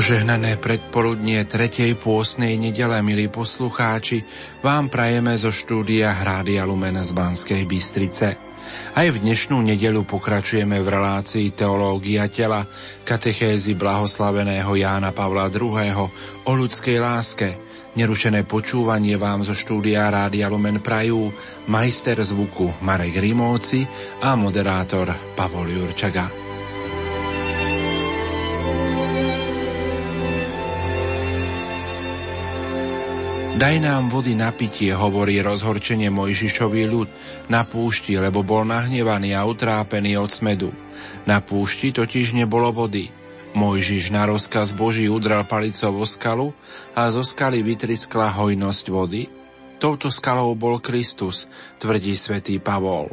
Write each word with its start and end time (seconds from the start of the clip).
Požehnané 0.00 0.56
predpoludnie 0.56 1.44
tretej 1.44 1.92
pôsnej 1.92 2.56
nedele, 2.56 3.04
milí 3.04 3.28
poslucháči, 3.28 4.24
vám 4.64 4.88
prajeme 4.88 5.36
zo 5.36 5.52
štúdia 5.52 6.16
Hrádia 6.16 6.64
Lumen 6.64 6.96
z 7.04 7.12
Banskej 7.12 7.68
Bystrice. 7.68 8.40
Aj 8.96 9.04
v 9.12 9.20
dnešnú 9.20 9.60
nedelu 9.60 10.00
pokračujeme 10.08 10.80
v 10.80 10.88
relácii 10.88 11.52
Teológia 11.52 12.32
tela, 12.32 12.64
katechézy 13.04 13.76
blahoslaveného 13.76 14.72
Jána 14.72 15.12
Pavla 15.12 15.52
II. 15.52 15.92
o 16.48 16.52
ľudskej 16.56 16.96
láske. 16.96 17.60
Nerušené 17.92 18.48
počúvanie 18.48 19.20
vám 19.20 19.44
zo 19.44 19.52
štúdia 19.52 20.08
Rádia 20.08 20.48
Lumen 20.48 20.80
prajú 20.80 21.28
majster 21.68 22.16
zvuku 22.16 22.72
Marek 22.80 23.20
Rimóci 23.20 23.84
a 24.24 24.32
moderátor 24.32 25.12
Pavol 25.36 25.68
Jurčaga. 25.68 26.39
Daj 33.60 33.76
nám 33.76 34.08
vody 34.08 34.40
na 34.40 34.48
pitie, 34.56 34.88
hovorí 34.88 35.36
rozhorčenie 35.44 36.08
Mojžišový 36.08 36.88
ľud 36.88 37.12
na 37.52 37.68
púšti, 37.68 38.16
lebo 38.16 38.40
bol 38.40 38.64
nahnevaný 38.64 39.36
a 39.36 39.44
utrápený 39.44 40.16
od 40.16 40.32
smedu. 40.32 40.72
Na 41.28 41.44
púšti 41.44 41.92
totiž 41.92 42.32
nebolo 42.32 42.72
vody. 42.72 43.12
Mojžiš 43.52 44.16
na 44.16 44.24
rozkaz 44.24 44.72
Boží 44.72 45.12
udral 45.12 45.44
palicou 45.44 45.92
o 45.92 46.08
skalu 46.08 46.56
a 46.96 47.12
zo 47.12 47.20
skaly 47.20 47.60
vytriskla 47.60 48.32
hojnosť 48.32 48.84
vody. 48.88 49.28
Touto 49.76 50.08
skalou 50.08 50.56
bol 50.56 50.80
Kristus, 50.80 51.44
tvrdí 51.76 52.16
svätý 52.16 52.56
Pavol. 52.64 53.12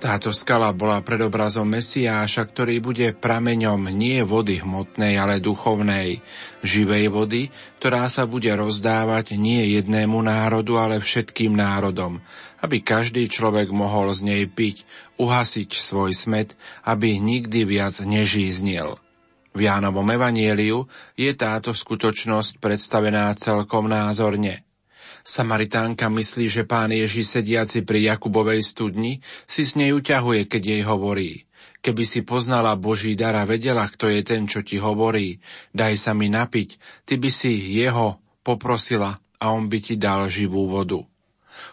Táto 0.00 0.32
skala 0.32 0.72
bola 0.72 1.04
predobrazom 1.04 1.68
Mesiáša, 1.76 2.48
ktorý 2.48 2.80
bude 2.80 3.12
prameňom 3.12 3.92
nie 3.92 4.24
vody 4.24 4.56
hmotnej, 4.64 5.20
ale 5.20 5.44
duchovnej, 5.44 6.24
živej 6.64 7.12
vody, 7.12 7.52
ktorá 7.76 8.08
sa 8.08 8.24
bude 8.24 8.48
rozdávať 8.48 9.36
nie 9.36 9.76
jednému 9.76 10.16
národu, 10.24 10.80
ale 10.80 11.04
všetkým 11.04 11.52
národom, 11.52 12.24
aby 12.64 12.80
každý 12.80 13.28
človek 13.28 13.68
mohol 13.76 14.16
z 14.16 14.24
nej 14.24 14.42
piť, 14.48 14.88
uhasiť 15.20 15.68
svoj 15.76 16.16
smet, 16.16 16.56
aby 16.88 17.20
nikdy 17.20 17.68
viac 17.68 18.00
nežíznil. 18.00 18.96
V 19.52 19.68
Jánovom 19.68 20.08
evanieliu 20.08 20.88
je 21.12 21.28
táto 21.36 21.76
skutočnosť 21.76 22.56
predstavená 22.56 23.36
celkom 23.36 23.84
názorne– 23.84 24.64
Samaritánka 25.22 26.08
myslí, 26.08 26.46
že 26.48 26.62
pán 26.64 26.90
Ježiš 26.90 27.40
sediaci 27.40 27.84
pri 27.84 28.12
Jakubovej 28.14 28.64
studni 28.64 29.20
si 29.44 29.62
s 29.62 29.76
nej 29.76 29.92
uťahuje, 29.92 30.48
keď 30.48 30.62
jej 30.62 30.82
hovorí. 30.84 31.30
Keby 31.80 32.04
si 32.04 32.20
poznala 32.20 32.76
Boží 32.76 33.16
dar 33.16 33.36
a 33.36 33.48
vedela, 33.48 33.88
kto 33.88 34.12
je 34.12 34.20
ten, 34.20 34.44
čo 34.44 34.60
ti 34.60 34.76
hovorí, 34.76 35.40
daj 35.72 35.96
sa 35.96 36.12
mi 36.12 36.28
napiť, 36.28 36.76
ty 37.08 37.16
by 37.16 37.30
si 37.32 37.56
jeho 37.80 38.20
poprosila 38.44 39.16
a 39.40 39.44
on 39.56 39.72
by 39.72 39.78
ti 39.80 39.96
dal 39.96 40.28
živú 40.28 40.68
vodu. 40.68 41.00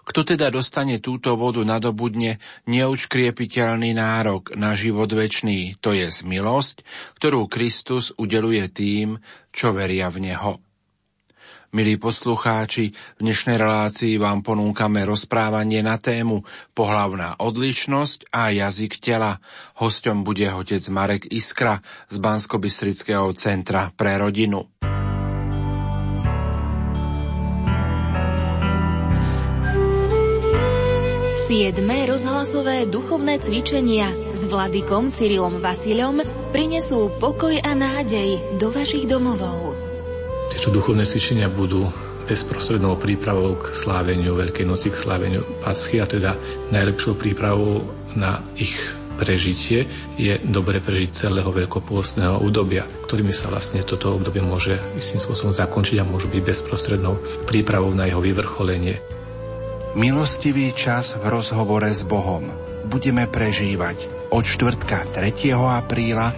Kto 0.03 0.23
teda 0.23 0.51
dostane 0.51 0.99
túto 0.99 1.35
vodu, 1.35 1.63
nadobudne 1.63 2.39
neučkriepiteľný 2.67 3.95
nárok 3.95 4.55
na 4.55 4.75
život 4.75 5.07
večný, 5.11 5.75
to 5.79 5.95
je 5.95 6.07
milosť, 6.23 6.83
ktorú 7.19 7.47
Kristus 7.47 8.11
udeluje 8.15 8.67
tým, 8.71 9.19
čo 9.51 9.71
veria 9.75 10.11
v 10.11 10.31
Neho. 10.31 10.66
Milí 11.75 11.99
poslucháči, 11.99 12.95
v 13.19 13.27
dnešnej 13.27 13.59
relácii 13.59 14.15
vám 14.15 14.39
ponúkame 14.39 15.03
rozprávanie 15.03 15.83
na 15.83 15.99
tému 15.99 16.47
Pohlavná 16.71 17.35
odlišnosť 17.43 18.31
a 18.31 18.55
jazyk 18.55 19.03
tela. 19.03 19.43
Hosťom 19.75 20.23
bude 20.23 20.47
otec 20.47 20.79
Marek 20.87 21.27
Iskra 21.27 21.83
z 22.07 22.23
bansko 22.23 22.63
centra 23.35 23.91
pre 23.99 24.15
rodinu. 24.15 24.63
Siedme 31.51 32.07
rozhlasové 32.07 32.87
duchovné 32.87 33.43
cvičenia 33.43 34.07
s 34.31 34.47
vladykom 34.47 35.11
Cyrilom 35.11 35.59
Vasilom 35.59 36.23
prinesú 36.55 37.11
pokoj 37.19 37.59
a 37.59 37.75
nádej 37.75 38.55
do 38.55 38.71
vašich 38.71 39.03
domovov. 39.03 39.66
Tieto 40.47 40.71
duchovné 40.71 41.03
cvičenia 41.03 41.51
budú 41.51 41.91
bezprostrednou 42.27 42.99
prípravou 42.99 43.55
k 43.55 43.71
sláveniu 43.71 44.35
Veľkej 44.35 44.67
noci, 44.67 44.91
k 44.91 44.99
sláveniu 44.99 45.41
Paschy 45.63 46.03
a 46.03 46.05
teda 46.05 46.35
najlepšou 46.75 47.15
prípravou 47.15 47.87
na 48.19 48.43
ich 48.59 48.75
prežitie 49.17 49.89
je 50.19 50.37
dobre 50.45 50.77
prežiť 50.77 51.25
celého 51.25 51.49
veľkopôstneho 51.49 52.37
obdobia, 52.37 52.85
ktorými 53.09 53.33
sa 53.33 53.49
vlastne 53.49 53.81
toto 53.81 54.13
obdobie 54.13 54.45
môže 54.45 54.77
istým 54.93 55.17
spôsobom 55.17 55.55
zakončiť 55.55 55.97
a 55.97 56.05
môže 56.05 56.29
byť 56.29 56.41
bezprostrednou 56.45 57.17
prípravou 57.49 57.89
na 57.97 58.05
jeho 58.05 58.21
vyvrcholenie. 58.21 59.01
Milostivý 59.97 60.69
čas 60.77 61.17
v 61.17 61.25
rozhovore 61.25 61.89
s 61.89 62.05
Bohom 62.05 62.45
budeme 62.85 63.25
prežívať 63.25 64.29
od 64.29 64.45
čtvrtka 64.45 65.09
3. 65.17 65.57
apríla 65.57 66.29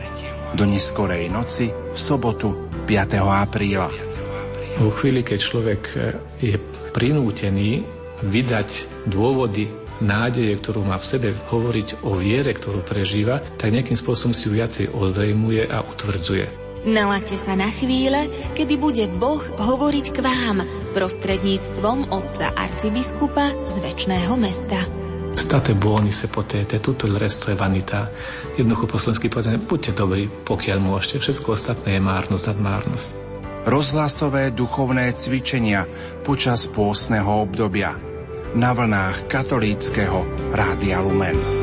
do 0.56 0.64
neskorej 0.64 1.28
noci 1.28 1.68
v 1.68 1.98
sobotu 2.00 2.69
5. 2.90 3.22
apríla. 3.22 3.94
Vo 4.82 4.90
chvíli, 4.90 5.22
keď 5.22 5.38
človek 5.38 5.82
e, 5.94 5.98
je 6.42 6.56
prinútený 6.90 7.86
vydať 8.26 9.06
dôvody 9.06 9.70
nádeje, 10.02 10.58
ktorú 10.58 10.90
má 10.90 10.98
v 10.98 11.06
sebe, 11.06 11.30
hovoriť 11.54 12.02
o 12.02 12.18
viere, 12.18 12.50
ktorú 12.50 12.82
prežíva, 12.82 13.46
tak 13.62 13.78
nejakým 13.78 13.94
spôsobom 13.94 14.34
si 14.34 14.50
ju 14.50 14.58
viacej 14.58 14.90
ozrejmuje 14.90 15.70
a 15.70 15.86
utvrdzuje. 15.86 16.50
Nalaďte 16.90 17.38
sa 17.38 17.54
na 17.54 17.70
chvíle, 17.70 18.26
kedy 18.58 18.82
bude 18.82 19.06
Boh 19.22 19.44
hovoriť 19.44 20.06
k 20.10 20.20
vám 20.26 20.66
prostredníctvom 20.98 22.10
otca 22.10 22.58
arcibiskupa 22.58 23.54
z 23.70 23.76
väčšného 23.86 24.34
mesta. 24.34 24.99
State 25.40 25.72
buoni 25.72 26.12
se 26.12 26.28
potete, 26.28 26.84
tutto 26.84 27.08
il 27.08 27.16
resto 27.16 27.50
è 27.50 27.56
vanità. 27.56 28.12
Jednoducho 28.60 28.92
po 28.92 29.00
slovensky 29.00 29.32
povedané, 29.32 29.56
buďte 29.56 29.96
dobrí, 29.96 30.28
pokiaľ 30.28 30.78
môžete. 30.84 31.24
Všetko 31.24 31.56
ostatné 31.56 31.96
je 31.96 32.02
márnosť 32.04 32.46
nad 32.52 32.60
márnosť 32.60 33.10
rozhlasové 33.70 34.56
duchovné 34.56 35.14
cvičenia 35.14 35.86
počas 36.24 36.66
pôstneho 36.72 37.44
obdobia 37.44 37.94
na 38.58 38.74
vlnách 38.74 39.30
katolíckého 39.30 40.26
Rádia 40.56 41.04
Lumen. 41.06 41.59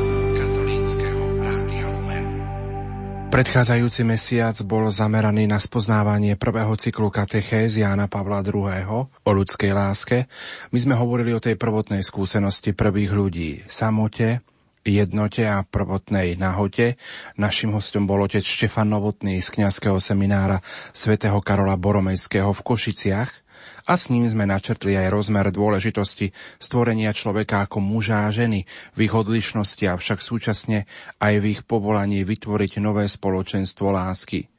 Predchádzajúci 3.37 4.01
mesiac 4.01 4.57
bol 4.65 4.89
zameraný 4.89 5.45
na 5.45 5.61
spoznávanie 5.61 6.41
prvého 6.41 6.73
cyklu 6.73 7.13
katechéz 7.13 7.77
Jána 7.77 8.09
Pavla 8.09 8.41
II. 8.41 9.05
o 9.13 9.29
ľudskej 9.29 9.77
láske. 9.77 10.25
My 10.73 10.81
sme 10.81 10.97
hovorili 10.97 11.37
o 11.37 11.43
tej 11.43 11.53
prvotnej 11.53 12.01
skúsenosti 12.01 12.73
prvých 12.73 13.13
ľudí, 13.13 13.61
samote, 13.69 14.41
jednote 14.81 15.45
a 15.45 15.61
prvotnej 15.61 16.33
nahote. 16.33 16.97
Našim 17.37 17.77
hostom 17.77 18.09
bol 18.09 18.25
otec 18.25 18.41
Štefan 18.41 18.89
Novotný 18.89 19.37
z 19.37 19.53
kňazského 19.53 20.01
seminára 20.01 20.65
svätého 20.89 21.37
Karola 21.37 21.77
Boromejského 21.77 22.49
v 22.57 22.65
Košiciach 22.65 23.46
a 23.87 23.95
s 23.95 24.11
ním 24.11 24.27
sme 24.27 24.43
načrtli 24.43 24.99
aj 24.99 25.07
rozmer 25.07 25.47
dôležitosti 25.47 26.35
stvorenia 26.59 27.15
človeka 27.15 27.63
ako 27.63 27.79
muža 27.79 28.27
a 28.27 28.35
ženy 28.35 28.67
v 28.93 28.99
ich 29.07 29.13
odlišnosti, 29.15 29.87
avšak 29.87 30.19
súčasne 30.19 30.83
aj 31.23 31.33
v 31.39 31.45
ich 31.55 31.61
povolaní 31.63 32.27
vytvoriť 32.27 32.83
nové 32.83 33.07
spoločenstvo 33.07 33.95
lásky. 33.95 34.51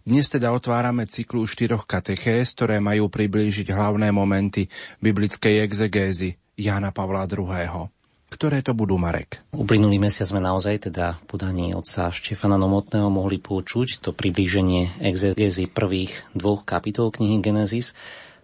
Dnes 0.00 0.32
teda 0.32 0.56
otvárame 0.56 1.04
cyklu 1.04 1.44
štyroch 1.44 1.84
katechés, 1.84 2.56
ktoré 2.56 2.80
majú 2.80 3.12
priblížiť 3.12 3.68
hlavné 3.68 4.08
momenty 4.16 4.72
biblickej 5.04 5.60
exegézy 5.60 6.40
Jana 6.56 6.88
Pavla 6.88 7.28
II. 7.28 7.92
Ktoré 8.30 8.62
to 8.62 8.72
budú, 8.72 8.94
Marek? 8.94 9.42
Uplynulý 9.50 9.98
mesiac 9.98 10.30
sme 10.30 10.38
naozaj 10.38 10.88
teda 10.88 11.18
v 11.18 11.22
podaní 11.26 11.74
otca 11.74 12.14
Štefana 12.14 12.54
Nomotného 12.56 13.10
mohli 13.10 13.42
počuť 13.42 14.00
to 14.00 14.14
priblíženie 14.14 15.02
exegézy 15.02 15.66
prvých 15.66 16.14
dvoch 16.32 16.62
kapitol 16.62 17.10
knihy 17.10 17.42
Genesis, 17.42 17.92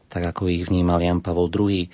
tak 0.08 0.22
ako 0.34 0.48
ich 0.50 0.66
vnímal 0.66 1.02
Jan 1.02 1.22
Pavol 1.22 1.50
II. 1.50 1.86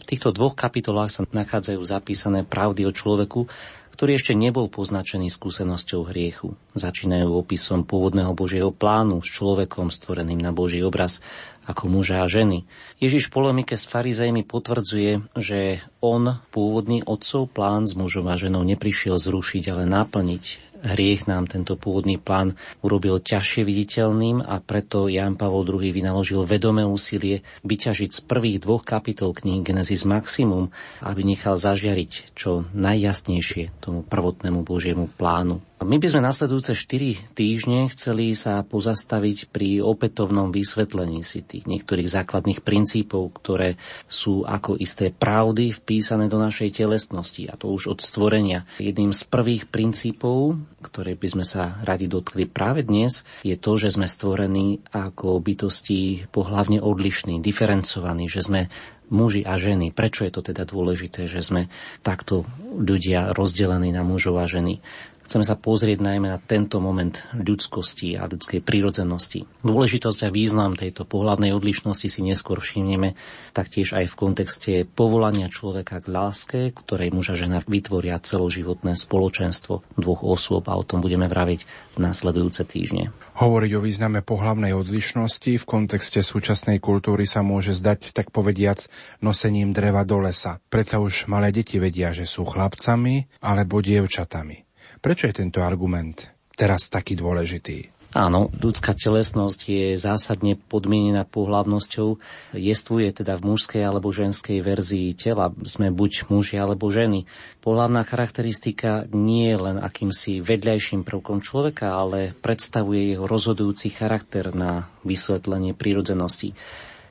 V 0.00 0.04
týchto 0.04 0.36
dvoch 0.36 0.52
kapitolách 0.52 1.10
sa 1.10 1.22
nachádzajú 1.24 1.80
zapísané 1.80 2.44
pravdy 2.44 2.84
o 2.84 2.92
človeku, 2.92 3.48
ktorý 3.94 4.18
ešte 4.18 4.34
nebol 4.34 4.66
poznačený 4.66 5.30
skúsenosťou 5.30 6.10
hriechu. 6.10 6.58
Začínajú 6.74 7.30
opisom 7.30 7.86
pôvodného 7.86 8.34
Božieho 8.34 8.74
plánu 8.74 9.22
s 9.22 9.30
človekom 9.30 9.94
stvoreným 9.94 10.42
na 10.42 10.50
Boží 10.50 10.82
obraz 10.82 11.22
ako 11.62 11.86
muža 11.94 12.26
a 12.26 12.28
ženy. 12.28 12.66
Ježiš 12.98 13.30
v 13.30 13.34
polemike 13.38 13.78
s 13.78 13.86
farizejmi 13.86 14.42
potvrdzuje, 14.42 15.38
že 15.38 15.78
on 16.02 16.42
pôvodný 16.50 17.06
otcov 17.06 17.54
plán 17.54 17.86
s 17.86 17.94
mužom 17.94 18.26
a 18.26 18.34
ženou 18.34 18.66
neprišiel 18.66 19.14
zrušiť, 19.16 19.70
ale 19.70 19.86
naplniť 19.86 20.73
hriech 20.84 21.24
nám 21.24 21.48
tento 21.48 21.80
pôvodný 21.80 22.20
plán 22.20 22.52
urobil 22.84 23.18
ťažšie 23.18 23.64
viditeľným 23.64 24.44
a 24.44 24.60
preto 24.60 25.08
Jan 25.08 25.40
Pavol 25.40 25.64
II 25.64 25.88
vynaložil 25.88 26.44
vedomé 26.44 26.84
úsilie 26.84 27.40
vyťažiť 27.64 28.10
z 28.12 28.20
prvých 28.28 28.62
dvoch 28.62 28.84
kapitol 28.84 29.32
knihy 29.32 29.64
Genesis 29.64 30.04
maximum, 30.04 30.68
aby 31.00 31.24
nechal 31.24 31.56
zažiariť 31.56 32.36
čo 32.36 32.68
najjasnejšie 32.76 33.80
tomu 33.80 34.04
prvotnému 34.04 34.60
Božiemu 34.62 35.08
plánu. 35.08 35.64
My 35.84 36.00
by 36.00 36.08
sme 36.08 36.24
nasledujúce 36.24 36.72
4 36.72 37.36
týždne 37.36 37.92
chceli 37.92 38.32
sa 38.32 38.64
pozastaviť 38.64 39.52
pri 39.52 39.84
opätovnom 39.84 40.48
vysvetlení 40.48 41.20
si 41.20 41.44
tých 41.44 41.68
niektorých 41.68 42.08
základných 42.08 42.64
princípov, 42.64 43.36
ktoré 43.36 43.76
sú 44.08 44.48
ako 44.48 44.80
isté 44.80 45.12
pravdy 45.12 45.76
vpísané 45.76 46.32
do 46.32 46.40
našej 46.40 46.80
telesnosti, 46.80 47.44
a 47.52 47.60
to 47.60 47.68
už 47.68 47.92
od 47.92 48.00
stvorenia. 48.00 48.64
Jedným 48.80 49.12
z 49.12 49.28
prvých 49.28 49.68
princípov, 49.68 50.56
ktoré 50.80 51.20
by 51.20 51.28
sme 51.36 51.44
sa 51.44 51.76
radi 51.84 52.08
dotkli 52.08 52.48
práve 52.48 52.80
dnes, 52.80 53.20
je 53.44 53.60
to, 53.60 53.76
že 53.76 53.92
sme 53.92 54.08
stvorení 54.08 54.80
ako 54.88 55.36
bytosti 55.36 56.32
pohlavne 56.32 56.80
odlišní, 56.80 57.44
diferencovaní, 57.44 58.24
že 58.24 58.40
sme 58.40 58.72
muži 59.12 59.44
a 59.44 59.60
ženy. 59.60 59.92
Prečo 59.92 60.24
je 60.24 60.32
to 60.32 60.40
teda 60.40 60.64
dôležité, 60.64 61.28
že 61.28 61.44
sme 61.44 61.68
takto 62.00 62.48
ľudia 62.72 63.36
rozdelení 63.36 63.92
na 63.92 64.00
mužov 64.00 64.40
a 64.40 64.48
ženy? 64.48 64.80
Chceme 65.24 65.40
sa 65.40 65.56
pozrieť 65.56 66.04
najmä 66.04 66.28
na 66.28 66.36
tento 66.36 66.84
moment 66.84 67.16
ľudskosti 67.32 68.20
a 68.20 68.28
ľudskej 68.28 68.60
prírodzenosti. 68.60 69.48
Dôležitosť 69.64 70.28
a 70.28 70.30
význam 70.30 70.76
tejto 70.76 71.08
pohľadnej 71.08 71.56
odlišnosti 71.56 72.08
si 72.12 72.20
neskôr 72.20 72.60
všimneme 72.60 73.16
taktiež 73.56 73.96
aj 73.96 74.12
v 74.12 74.18
kontexte 74.20 74.72
povolania 74.84 75.48
človeka 75.48 76.04
k 76.04 76.06
láske, 76.12 76.60
ktorej 76.76 77.08
muž 77.08 77.32
a 77.32 77.40
žena 77.40 77.64
vytvoria 77.64 78.20
celoživotné 78.20 79.00
spoločenstvo 79.00 79.96
dvoch 79.96 80.20
osôb 80.28 80.68
a 80.68 80.76
o 80.76 80.84
tom 80.84 81.00
budeme 81.00 81.24
vraviť 81.24 81.60
v 81.96 81.98
následujúce 82.04 82.68
týždne. 82.68 83.08
Hovoriť 83.40 83.70
o 83.74 83.84
význame 83.84 84.20
pohlavnej 84.20 84.76
odlišnosti 84.76 85.56
v 85.56 85.64
kontexte 85.64 86.20
súčasnej 86.20 86.84
kultúry 86.84 87.24
sa 87.24 87.40
môže 87.40 87.72
zdať, 87.72 88.12
tak 88.12 88.28
povediac, 88.28 88.84
nosením 89.24 89.72
dreva 89.72 90.04
do 90.04 90.20
lesa. 90.20 90.60
Predsa 90.68 91.00
už 91.00 91.32
malé 91.32 91.48
deti 91.48 91.80
vedia, 91.80 92.12
že 92.12 92.28
sú 92.28 92.44
chlapcami 92.44 93.40
alebo 93.40 93.80
dievčatami. 93.80 94.63
Prečo 95.04 95.28
je 95.28 95.36
tento 95.36 95.60
argument 95.60 96.32
teraz 96.56 96.88
taký 96.88 97.12
dôležitý? 97.12 97.92
Áno, 98.16 98.48
ľudská 98.56 98.96
telesnosť 98.96 99.60
je 99.68 99.86
zásadne 100.00 100.56
podmienená 100.56 101.28
pohlavnosťou. 101.28 102.16
Jestvuje 102.56 103.12
teda 103.12 103.36
v 103.36 103.52
mužskej 103.52 103.84
alebo 103.84 104.08
ženskej 104.08 104.64
verzii 104.64 105.12
tela. 105.12 105.52
Sme 105.68 105.92
buď 105.92 106.32
muži 106.32 106.56
alebo 106.56 106.88
ženy. 106.88 107.28
Pohlavná 107.60 108.00
charakteristika 108.06 109.04
nie 109.12 109.52
je 109.52 109.58
len 109.60 109.76
akýmsi 109.76 110.40
vedľajším 110.40 111.04
prvkom 111.04 111.44
človeka, 111.44 112.00
ale 112.00 112.32
predstavuje 112.40 113.12
jeho 113.12 113.28
rozhodujúci 113.28 113.92
charakter 113.92 114.56
na 114.56 114.88
vysvetlenie 115.04 115.76
prírodzenosti 115.76 116.56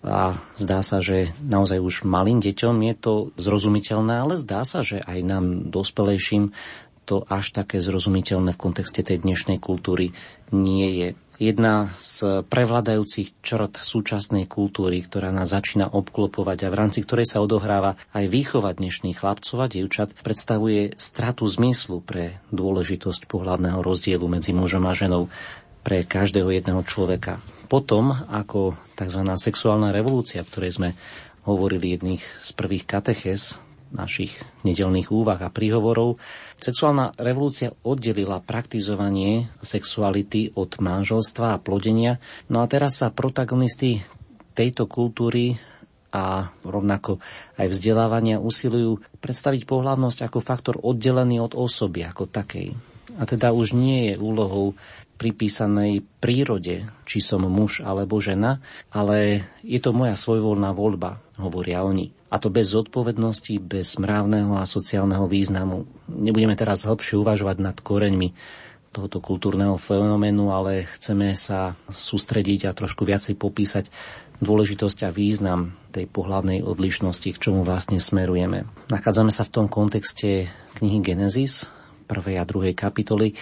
a 0.03 0.35
zdá 0.59 0.83
sa, 0.83 0.99
že 0.99 1.31
naozaj 1.39 1.79
už 1.79 2.03
malým 2.03 2.43
deťom 2.43 2.75
je 2.91 2.95
to 2.99 3.13
zrozumiteľné, 3.39 4.19
ale 4.19 4.35
zdá 4.35 4.67
sa, 4.67 4.83
že 4.83 4.99
aj 4.99 5.19
nám 5.23 5.71
dospelejším 5.71 6.51
to 7.03 7.27
až 7.27 7.51
také 7.51 7.83
zrozumiteľné 7.83 8.55
v 8.55 8.61
kontexte 8.61 9.03
tej 9.03 9.21
dnešnej 9.21 9.59
kultúry 9.59 10.15
nie 10.51 10.89
je. 10.99 11.09
Jedna 11.41 11.89
z 11.97 12.45
prevladajúcich 12.45 13.41
črt 13.41 13.81
súčasnej 13.81 14.45
kultúry, 14.45 15.01
ktorá 15.01 15.33
nás 15.33 15.49
začína 15.51 15.89
obklopovať 15.89 16.69
a 16.69 16.71
v 16.71 16.77
rámci 16.77 17.01
ktorej 17.01 17.25
sa 17.25 17.41
odohráva 17.41 17.97
aj 18.13 18.29
výchova 18.29 18.71
dnešných 18.71 19.17
chlapcov 19.17 19.57
a 19.59 19.67
dievčat, 19.67 20.13
predstavuje 20.21 20.93
stratu 21.01 21.49
zmyslu 21.49 22.05
pre 22.05 22.39
dôležitosť 22.53 23.25
pohľadného 23.25 23.81
rozdielu 23.81 24.23
medzi 24.29 24.53
mužom 24.53 24.85
a 24.85 24.93
ženou 24.93 25.27
pre 25.83 26.07
každého 26.07 26.47
jedného 26.53 26.85
človeka. 26.85 27.43
Potom, 27.67 28.13
ako 28.13 28.77
tzv. 28.95 29.21
sexuálna 29.35 29.91
revolúcia, 29.91 30.45
v 30.45 30.51
ktorej 30.53 30.71
sme 30.71 30.89
hovorili 31.43 31.97
jedných 31.97 32.23
z 32.23 32.49
prvých 32.55 32.87
kateches, 32.87 33.59
našich 33.93 34.35
nedelných 34.65 35.13
úvah 35.13 35.39
a 35.39 35.53
príhovorov, 35.53 36.17
sexuálna 36.57 37.13
revolúcia 37.21 37.71
oddelila 37.85 38.41
praktizovanie 38.41 39.53
sexuality 39.61 40.51
od 40.57 40.81
manželstva 40.81 41.55
a 41.55 41.61
plodenia. 41.61 42.17
No 42.49 42.65
a 42.65 42.69
teraz 42.69 42.99
sa 42.99 43.13
protagonisti 43.13 44.01
tejto 44.57 44.89
kultúry 44.89 45.57
a 46.13 46.53
rovnako 46.61 47.17
aj 47.57 47.67
vzdelávania 47.73 48.37
usilujú 48.37 49.01
predstaviť 49.17 49.65
pohľavnosť 49.65 50.19
ako 50.29 50.39
faktor 50.45 50.75
oddelený 50.77 51.41
od 51.41 51.57
osoby 51.57 52.05
ako 52.05 52.29
takej. 52.29 52.77
A 53.17 53.29
teda 53.29 53.53
už 53.53 53.77
nie 53.77 54.13
je 54.13 54.15
úlohou 54.17 54.73
pripísanej 55.17 56.01
prírode, 56.17 56.89
či 57.05 57.17
som 57.21 57.45
muž 57.45 57.85
alebo 57.85 58.17
žena, 58.17 58.61
ale 58.89 59.45
je 59.61 59.77
to 59.77 59.93
moja 59.93 60.17
svojvoľná 60.17 60.73
voľba, 60.73 61.21
hovoria 61.37 61.85
oni. 61.85 62.09
A 62.33 62.41
to 62.41 62.49
bez 62.49 62.73
zodpovednosti, 62.73 63.61
bez 63.61 64.01
mravného 64.01 64.57
a 64.57 64.65
sociálneho 64.65 65.29
významu. 65.29 65.85
Nebudeme 66.09 66.57
teraz 66.57 66.81
hlbšie 66.81 67.21
uvažovať 67.21 67.61
nad 67.61 67.77
koreňmi 67.77 68.33
tohoto 68.89 69.21
kultúrneho 69.21 69.77
fenoménu, 69.77 70.49
ale 70.49 70.89
chceme 70.97 71.37
sa 71.37 71.77
sústrediť 71.89 72.65
a 72.65 72.77
trošku 72.77 73.05
viacej 73.05 73.37
popísať 73.37 73.93
dôležitosť 74.41 75.05
a 75.05 75.13
význam 75.13 75.77
tej 75.93 76.09
pohlavnej 76.09 76.61
odlišnosti, 76.65 77.29
k 77.33 77.41
čomu 77.41 77.61
vlastne 77.61 77.97
smerujeme. 78.01 78.65
Nachádzame 78.89 79.29
sa 79.29 79.45
v 79.45 79.53
tom 79.53 79.65
kontexte 79.69 80.49
knihy 80.81 81.05
Genesis, 81.05 81.69
prvej 82.09 82.41
a 82.41 82.45
druhej 82.45 82.73
kapitoly, 82.73 83.33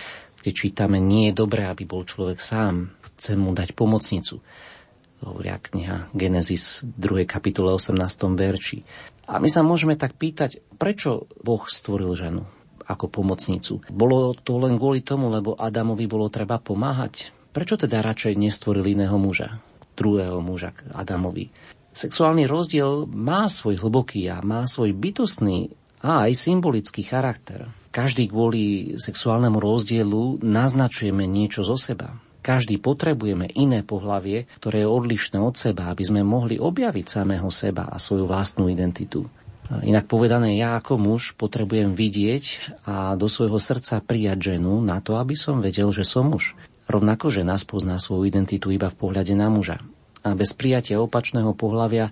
kde 0.41 0.51
čítame, 0.51 0.99
nie 0.99 1.31
je 1.31 1.39
dobré, 1.39 1.67
aby 1.67 1.87
bol 1.87 2.03
človek 2.03 2.44
sám, 2.44 2.91
chce 3.03 3.39
mu 3.39 3.55
dať 3.55 3.71
pomocnicu 3.71 4.44
hovoria 5.21 5.62
kniha 5.62 6.12
Genesis 6.13 6.85
2. 6.85 7.25
kapitole 7.30 7.73
18. 7.73 7.97
verši. 8.33 8.83
A 9.30 9.37
my 9.37 9.47
sa 9.47 9.61
môžeme 9.61 9.95
tak 9.95 10.18
pýtať, 10.18 10.59
prečo 10.75 11.30
Boh 11.40 11.63
stvoril 11.69 12.11
ženu 12.18 12.44
ako 12.83 13.07
pomocnicu. 13.07 13.80
Bolo 13.87 14.35
to 14.35 14.59
len 14.59 14.75
kvôli 14.75 14.99
tomu, 14.99 15.31
lebo 15.31 15.56
Adamovi 15.56 16.09
bolo 16.09 16.28
treba 16.28 16.59
pomáhať? 16.59 17.31
Prečo 17.56 17.80
teda 17.80 18.04
radšej 18.04 18.35
nestvoril 18.35 18.83
iného 18.83 19.16
muža, 19.16 19.63
druhého 19.95 20.44
muža 20.44 20.75
Adamovi? 20.92 21.47
Sexuálny 21.92 22.47
rozdiel 22.47 23.07
má 23.07 23.51
svoj 23.51 23.80
hlboký 23.83 24.28
a 24.31 24.40
má 24.44 24.63
svoj 24.63 24.95
bytostný 24.95 25.75
a 25.99 26.28
aj 26.28 26.40
symbolický 26.40 27.04
charakter. 27.04 27.68
Každý 27.92 28.31
kvôli 28.31 28.95
sexuálnemu 28.95 29.59
rozdielu 29.59 30.40
naznačujeme 30.40 31.28
niečo 31.28 31.68
zo 31.68 31.75
seba. 31.75 32.16
Každý 32.42 32.81
potrebujeme 32.81 33.45
iné 33.54 33.86
pohlavie, 33.86 34.50
ktoré 34.57 34.81
je 34.81 34.90
odlišné 34.90 35.38
od 35.38 35.54
seba, 35.54 35.94
aby 35.94 36.02
sme 36.02 36.26
mohli 36.26 36.57
objaviť 36.57 37.06
samého 37.06 37.48
seba 37.54 37.86
a 37.86 38.02
svoju 38.02 38.26
vlastnú 38.26 38.66
identitu. 38.66 39.30
Inak 39.71 40.12
povedané, 40.12 40.60
ja 40.60 40.76
ako 40.76 41.00
muž 41.00 41.38
potrebujem 41.40 41.95
vidieť 41.95 42.76
a 42.83 43.16
do 43.16 43.31
svojho 43.31 43.56
srdca 43.56 44.04
prijať 44.04 44.57
ženu 44.57 44.83
na 44.83 45.00
to, 45.00 45.16
aby 45.16 45.31
som 45.38 45.64
vedel, 45.64 45.95
že 45.95 46.04
som 46.04 46.28
muž. 46.28 46.60
Rovnako 46.92 47.31
žena 47.31 47.56
spozná 47.56 47.95
svoju 47.95 48.28
identitu 48.28 48.68
iba 48.68 48.92
v 48.92 49.00
pohľade 49.00 49.31
na 49.31 49.48
muža. 49.48 49.80
A 50.28 50.36
bez 50.36 50.52
prijatia 50.52 51.00
opačného 51.00 51.56
pohľavia 51.56 52.12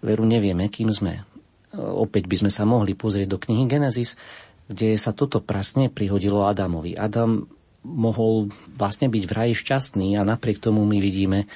veru 0.00 0.24
nevieme, 0.24 0.70
kým 0.72 0.88
sme. 0.88 1.28
Opäť 1.76 2.24
by 2.24 2.46
sme 2.46 2.50
sa 2.54 2.64
mohli 2.64 2.96
pozrieť 2.96 3.28
do 3.28 3.36
knihy 3.36 3.68
Genesis, 3.68 4.16
kde 4.64 4.96
sa 4.96 5.12
toto 5.12 5.44
prasne 5.44 5.92
prihodilo 5.92 6.48
Adamovi. 6.48 6.96
Adam 6.96 7.44
mohol 7.84 8.50
vlastne 8.74 9.12
byť 9.12 9.24
v 9.28 9.36
raji 9.36 9.54
šťastný 9.54 10.16
a 10.16 10.26
napriek 10.26 10.58
tomu 10.58 10.82
my 10.88 10.98
vidíme, 10.98 11.46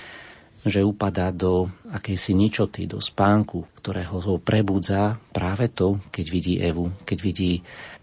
že 0.69 0.85
upadá 0.85 1.33
do 1.33 1.73
akejsi 1.89 2.37
ničoty, 2.37 2.85
do 2.85 3.01
spánku, 3.01 3.65
ktorého 3.81 4.21
ho 4.21 4.35
prebudza 4.37 5.17
práve 5.33 5.73
to, 5.73 5.99
keď 6.13 6.27
vidí 6.29 6.55
Evu, 6.61 6.93
keď 7.09 7.19
vidí 7.25 7.53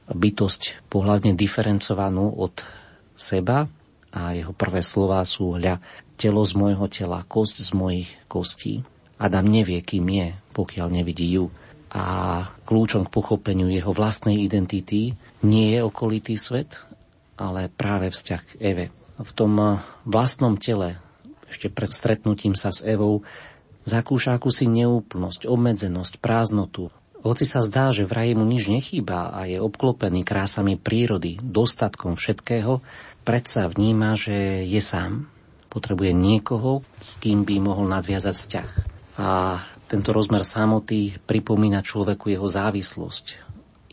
bytosť 0.10 0.90
pohľadne 0.90 1.38
diferencovanú 1.38 2.34
od 2.34 2.66
seba 3.14 3.70
a 4.16 4.32
jeho 4.34 4.56
prvé 4.56 4.82
slová 4.82 5.22
sú 5.28 5.60
hľa, 5.60 5.84
telo 6.16 6.42
z 6.48 6.54
môjho 6.56 6.88
tela, 6.88 7.28
kosť 7.28 7.56
z 7.60 7.72
mojich 7.76 8.10
kostí. 8.32 8.82
Adam 9.20 9.48
nevie, 9.48 9.80
kým 9.84 10.08
je, 10.08 10.28
pokiaľ 10.56 10.88
nevidí 10.92 11.36
ju. 11.36 11.52
A 11.92 12.44
kľúčom 12.68 13.08
k 13.08 13.14
pochopeniu 13.14 13.72
jeho 13.72 13.92
vlastnej 13.96 14.44
identity 14.44 15.16
nie 15.44 15.68
je 15.76 15.80
okolitý 15.84 16.36
svet, 16.36 16.84
ale 17.36 17.72
práve 17.72 18.12
vzťah 18.12 18.42
k 18.42 18.52
Eve. 18.60 18.86
V 19.20 19.32
tom 19.32 19.54
eh, 19.60 19.70
vlastnom 20.08 20.60
tele, 20.60 21.00
ešte 21.48 21.72
pred 21.72 21.92
stretnutím 21.92 22.56
sa 22.58 22.74
s 22.74 22.84
Evou, 22.84 23.24
zakúša 23.86 24.36
akúsi 24.36 24.66
neúplnosť, 24.68 25.48
obmedzenosť, 25.48 26.20
prázdnotu. 26.20 26.92
Hoci 27.26 27.46
sa 27.46 27.66
zdá, 27.66 27.90
že 27.90 28.06
v 28.06 28.14
raji 28.14 28.34
mu 28.38 28.46
nič 28.46 28.70
nechýba 28.70 29.34
a 29.34 29.50
je 29.50 29.58
obklopený 29.58 30.22
krásami 30.22 30.78
prírody, 30.78 31.42
dostatkom 31.42 32.14
všetkého, 32.14 32.86
predsa 33.26 33.66
vníma, 33.66 34.14
že 34.14 34.62
je 34.62 34.78
sám. 34.78 35.26
Potrebuje 35.74 36.14
niekoho, 36.14 36.86
s 37.02 37.18
kým 37.18 37.42
by 37.42 37.58
mohol 37.66 37.90
nadviazať 37.90 38.36
vzťah. 38.38 38.70
A 39.18 39.58
tento 39.90 40.14
rozmer 40.14 40.46
samoty 40.46 41.18
pripomína 41.26 41.82
človeku 41.82 42.30
jeho 42.30 42.46
závislosť, 42.46 43.45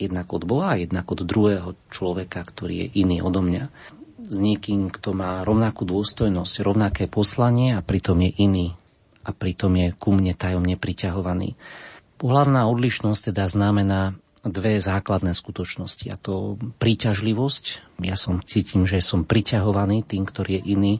jednak 0.02 0.28
od 0.35 0.42
Boha, 0.42 0.75
jednak 0.75 1.06
od 1.06 1.23
druhého 1.23 1.78
človeka, 1.92 2.42
ktorý 2.42 2.87
je 2.87 3.06
iný 3.06 3.23
odo 3.23 3.42
mňa. 3.42 3.64
S 4.23 4.37
niekým, 4.38 4.90
kto 4.90 5.14
má 5.14 5.42
rovnakú 5.42 5.82
dôstojnosť, 5.87 6.62
rovnaké 6.62 7.04
poslanie 7.11 7.75
a 7.75 7.82
pritom 7.82 8.23
je 8.23 8.30
iný 8.38 8.66
a 9.23 9.30
pritom 9.30 9.75
je 9.78 9.88
ku 9.94 10.11
mne 10.14 10.35
tajomne 10.35 10.75
priťahovaný. 10.75 11.54
Pohľadná 12.18 12.71
odlišnosť 12.71 13.35
teda 13.35 13.50
znamená 13.50 14.14
dve 14.42 14.82
základné 14.82 15.35
skutočnosti. 15.35 16.06
A 16.11 16.18
to 16.18 16.59
príťažlivosť. 16.82 17.99
Ja 18.02 18.18
som 18.18 18.42
cítim, 18.42 18.87
že 18.87 18.99
som 18.99 19.23
priťahovaný 19.23 20.02
tým, 20.02 20.26
ktorý 20.26 20.59
je 20.59 20.62
iný 20.75 20.94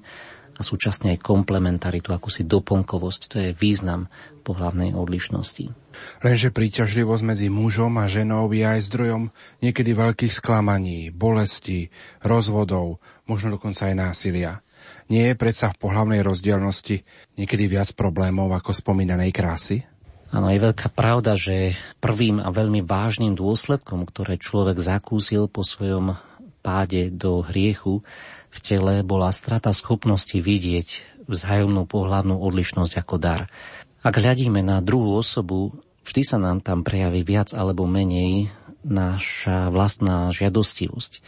a 0.62 0.64
súčasne 0.64 1.19
aj 1.19 1.26
komplementaritu, 1.26 2.14
akúsi 2.14 2.47
doplnkovosť. 2.47 3.21
To 3.35 3.37
je 3.42 3.50
význam 3.59 4.07
pohľavnej 4.47 4.95
odlišnosti. 4.95 5.75
Lenže 6.23 6.54
príťažlivosť 6.54 7.23
medzi 7.26 7.50
mužom 7.50 7.99
a 7.99 8.07
ženou 8.07 8.47
je 8.54 8.62
aj 8.62 8.87
zdrojom 8.87 9.35
niekedy 9.59 9.90
veľkých 9.90 10.31
sklamaní, 10.31 11.11
bolesti, 11.11 11.90
rozvodov, 12.23 13.02
možno 13.26 13.59
dokonca 13.59 13.90
aj 13.90 13.95
násilia. 13.99 14.62
Nie 15.11 15.35
je 15.35 15.40
predsa 15.42 15.75
v 15.75 15.83
pohľavnej 15.83 16.23
rozdielnosti 16.23 17.02
niekedy 17.35 17.66
viac 17.66 17.90
problémov 17.99 18.54
ako 18.54 18.71
spomínanej 18.71 19.35
krásy? 19.35 19.83
Áno, 20.33 20.49
je 20.49 20.64
veľká 20.64 20.88
pravda, 20.97 21.37
že 21.37 21.76
prvým 22.00 22.40
a 22.40 22.49
veľmi 22.49 22.81
vážnym 22.81 23.37
dôsledkom, 23.37 24.09
ktoré 24.09 24.40
človek 24.40 24.81
zakúsil 24.81 25.45
po 25.45 25.61
svojom 25.61 26.16
páde 26.64 27.12
do 27.12 27.45
hriechu, 27.45 28.00
v 28.52 28.59
tele 28.61 28.94
bola 29.00 29.32
strata 29.32 29.73
schopnosti 29.73 30.37
vidieť 30.37 30.88
vzájomnú 31.25 31.88
pohľadnú 31.88 32.37
odlišnosť 32.37 32.92
ako 33.00 33.16
dar. 33.16 33.49
Ak 34.04 34.21
hľadíme 34.21 34.61
na 34.61 34.85
druhú 34.85 35.16
osobu, 35.16 35.73
vždy 36.04 36.23
sa 36.23 36.37
nám 36.37 36.61
tam 36.61 36.85
prejaví 36.85 37.25
viac 37.25 37.56
alebo 37.56 37.88
menej 37.88 38.52
naša 38.85 39.73
vlastná 39.73 40.28
žiadostivosť. 40.35 41.25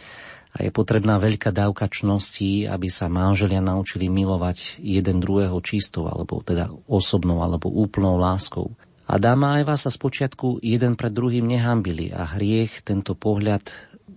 A 0.55 0.63
je 0.63 0.71
potrebná 0.71 1.19
veľká 1.19 1.51
dávka 1.51 1.91
čnosti, 1.91 2.63
aby 2.63 2.87
sa 2.87 3.11
manželia 3.11 3.59
naučili 3.59 4.07
milovať 4.07 4.79
jeden 4.79 5.19
druhého 5.19 5.59
čistou, 5.59 6.07
alebo 6.07 6.39
teda 6.39 6.71
osobnou, 6.87 7.43
alebo 7.43 7.67
úplnou 7.67 8.15
láskou. 8.15 8.71
Adam 9.03 9.43
a 9.43 9.59
Eva 9.59 9.75
sa 9.75 9.91
spočiatku 9.91 10.63
jeden 10.63 10.95
pred 10.95 11.11
druhým 11.11 11.43
nehambili 11.43 12.09
a 12.15 12.23
hriech 12.25 12.87
tento 12.87 13.19
pohľad 13.19 13.67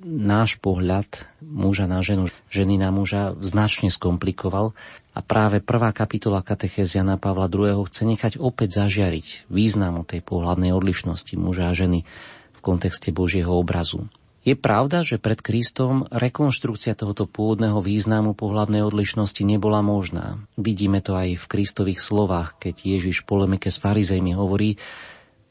náš 0.05 0.59
pohľad 0.63 1.27
muža 1.43 1.91
na 1.91 2.01
ženu, 2.01 2.31
ženy 2.49 2.79
na 2.79 2.95
muža 2.95 3.35
značne 3.43 3.91
skomplikoval 3.91 4.73
a 5.15 5.21
práve 5.21 5.59
prvá 5.59 5.91
kapitola 5.91 6.47
katechézia 6.47 7.03
na 7.03 7.19
Pavla 7.19 7.51
II. 7.51 7.83
chce 7.91 8.03
nechať 8.07 8.33
opäť 8.39 8.79
zažiariť 8.79 9.51
významu 9.51 10.07
tej 10.07 10.23
pohľadnej 10.23 10.71
odlišnosti 10.71 11.35
muža 11.35 11.71
a 11.71 11.75
ženy 11.75 12.07
v 12.55 12.61
kontexte 12.63 13.11
Božieho 13.11 13.51
obrazu. 13.51 14.07
Je 14.47 14.57
pravda, 14.57 15.05
že 15.05 15.21
pred 15.21 15.43
Kristom 15.43 16.09
rekonštrukcia 16.09 16.97
tohoto 16.97 17.29
pôvodného 17.29 17.83
významu 17.85 18.33
pohľadnej 18.33 18.81
odlišnosti 18.87 19.45
nebola 19.45 19.85
možná. 19.85 20.41
Vidíme 20.57 21.05
to 21.05 21.19
aj 21.19 21.37
v 21.37 21.45
Kristových 21.51 22.01
slovách, 22.01 22.57
keď 22.57 22.87
Ježiš 22.87 23.27
v 23.27 23.29
polemike 23.29 23.69
s 23.69 23.77
farizejmi 23.77 24.33
hovorí, 24.33 24.81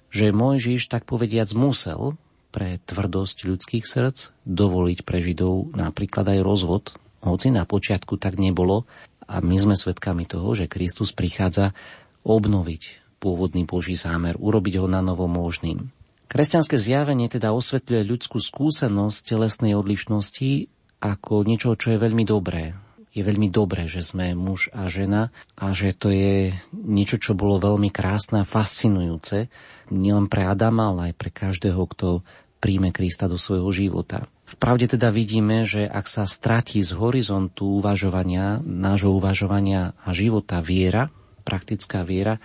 že 0.10 0.34
Mojžiš 0.34 0.89
tak 0.89 1.06
povediac 1.06 1.51
musel, 1.54 2.18
pre 2.50 2.80
tvrdosť 2.84 3.46
ľudských 3.46 3.86
srdc 3.86 4.34
dovoliť 4.48 5.00
pre 5.04 5.20
Židov 5.20 5.75
napríklad 5.75 6.25
aj 6.38 6.39
rozvod, 6.42 6.84
hoci 7.22 7.51
na 7.51 7.68
počiatku 7.68 8.16
tak 8.16 8.39
nebolo 8.39 8.88
a 9.27 9.44
my 9.44 9.56
sme 9.60 9.75
svedkami 9.75 10.24
toho, 10.24 10.56
že 10.56 10.72
Kristus 10.72 11.12
prichádza 11.12 11.75
obnoviť 12.24 13.04
pôvodný 13.20 13.68
Boží 13.68 13.98
zámer, 13.98 14.38
urobiť 14.38 14.80
ho 14.80 14.88
na 14.88 15.04
novo 15.04 15.27
možným. 15.27 15.92
Kresťanské 16.27 16.75
zjavenie 16.75 17.32
teda 17.32 17.56
osvetľuje 17.56 18.04
ľudskú 18.04 18.38
skúsenosť 18.39 19.20
telesnej 19.24 19.80
odlišnosti 19.80 20.68
ako 21.00 21.48
niečo, 21.48 21.77
čo 21.80 21.96
je 21.96 22.04
veľmi 22.04 22.27
dobré. 22.27 22.75
Je 23.16 23.26
veľmi 23.26 23.50
dobré, 23.50 23.90
že 23.90 24.06
sme 24.06 24.38
muž 24.38 24.70
a 24.76 24.92
žena 24.92 25.34
a 25.58 25.74
že 25.74 25.96
to 25.96 26.14
je 26.14 26.54
niečo, 26.72 27.18
čo 27.18 27.34
bolo 27.34 27.58
veľmi 27.58 27.90
krásne 27.90 28.44
a 28.44 28.48
fascinujúce 28.48 29.50
nielen 29.90 30.28
pre 30.28 30.46
Adama, 30.46 30.92
ale 30.94 31.12
aj 31.12 31.16
pre 31.16 31.30
každého, 31.32 31.82
kto 31.88 32.22
príjme 32.60 32.92
Krista 32.92 33.30
do 33.30 33.40
svojho 33.40 33.70
života. 33.72 34.28
V 34.48 34.56
pravde 34.56 34.88
teda 34.88 35.12
vidíme, 35.12 35.68
že 35.68 35.84
ak 35.84 36.08
sa 36.08 36.24
stratí 36.24 36.80
z 36.80 36.96
horizontu 36.96 37.84
uvažovania, 37.84 38.64
nášho 38.64 39.12
uvažovania 39.12 39.92
a 40.00 40.16
života 40.16 40.64
viera, 40.64 41.12
praktická 41.44 42.08
viera, 42.08 42.40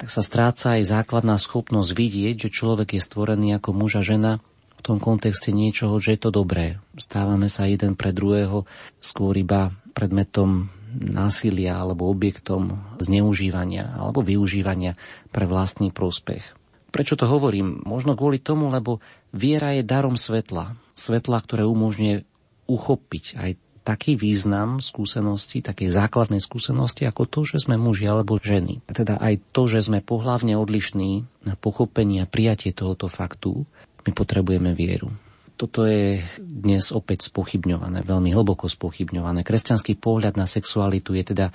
tak 0.00 0.08
sa 0.08 0.24
stráca 0.24 0.80
aj 0.80 0.88
základná 0.88 1.36
schopnosť 1.36 1.92
vidieť, 1.92 2.48
že 2.48 2.56
človek 2.56 2.96
je 2.96 3.04
stvorený 3.04 3.60
ako 3.60 3.76
muž 3.76 4.00
a 4.00 4.02
žena 4.04 4.40
v 4.80 4.86
tom 4.88 4.96
kontexte 4.96 5.52
niečoho, 5.52 6.00
že 6.00 6.16
je 6.16 6.20
to 6.24 6.30
dobré. 6.32 6.80
Stávame 6.96 7.52
sa 7.52 7.68
jeden 7.68 8.00
pre 8.00 8.16
druhého 8.16 8.64
skôr 8.96 9.36
iba 9.36 9.76
predmetom 9.92 10.72
násilia 10.96 11.76
alebo 11.76 12.08
objektom 12.08 12.80
zneužívania 12.98 13.92
alebo 14.00 14.24
využívania 14.24 14.96
pre 15.28 15.44
vlastný 15.44 15.92
prospech. 15.92 16.56
Prečo 16.90 17.14
to 17.14 17.28
hovorím? 17.28 17.86
Možno 17.86 18.18
kvôli 18.18 18.42
tomu, 18.42 18.66
lebo 18.72 18.98
viera 19.30 19.76
je 19.78 19.86
darom 19.86 20.18
svetla. 20.18 20.74
Svetla, 20.96 21.38
ktoré 21.38 21.62
umožňuje 21.62 22.26
uchopiť 22.66 23.24
aj 23.38 23.50
taký 23.80 24.14
význam 24.14 24.78
skúsenosti, 24.78 25.64
takej 25.64 25.88
základnej 25.88 26.38
skúsenosti, 26.38 27.08
ako 27.08 27.24
to, 27.26 27.40
že 27.48 27.64
sme 27.64 27.80
muži 27.80 28.06
alebo 28.06 28.36
ženy. 28.36 28.84
A 28.86 28.92
teda 28.92 29.16
aj 29.18 29.40
to, 29.56 29.66
že 29.66 29.88
sme 29.88 30.04
pohlavne 30.04 30.54
odlišní 30.54 31.24
na 31.48 31.54
pochopenie 31.56 32.22
a 32.22 32.30
prijatie 32.30 32.76
tohoto 32.76 33.08
faktu, 33.08 33.64
my 34.06 34.10
potrebujeme 34.12 34.72
vieru. 34.72 35.12
Toto 35.60 35.84
je 35.84 36.24
dnes 36.40 36.88
opäť 36.88 37.28
spochybňované, 37.28 38.00
veľmi 38.00 38.32
hlboko 38.32 38.64
spochybňované. 38.64 39.44
Kresťanský 39.44 40.00
pohľad 40.00 40.40
na 40.40 40.48
sexualitu 40.48 41.12
je 41.12 41.36
teda 41.36 41.52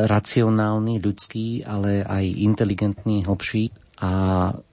racionálny, 0.00 1.04
ľudský, 1.04 1.68
ale 1.68 2.00
aj 2.00 2.24
inteligentný, 2.24 3.28
hlbší 3.28 3.68
a 4.00 4.10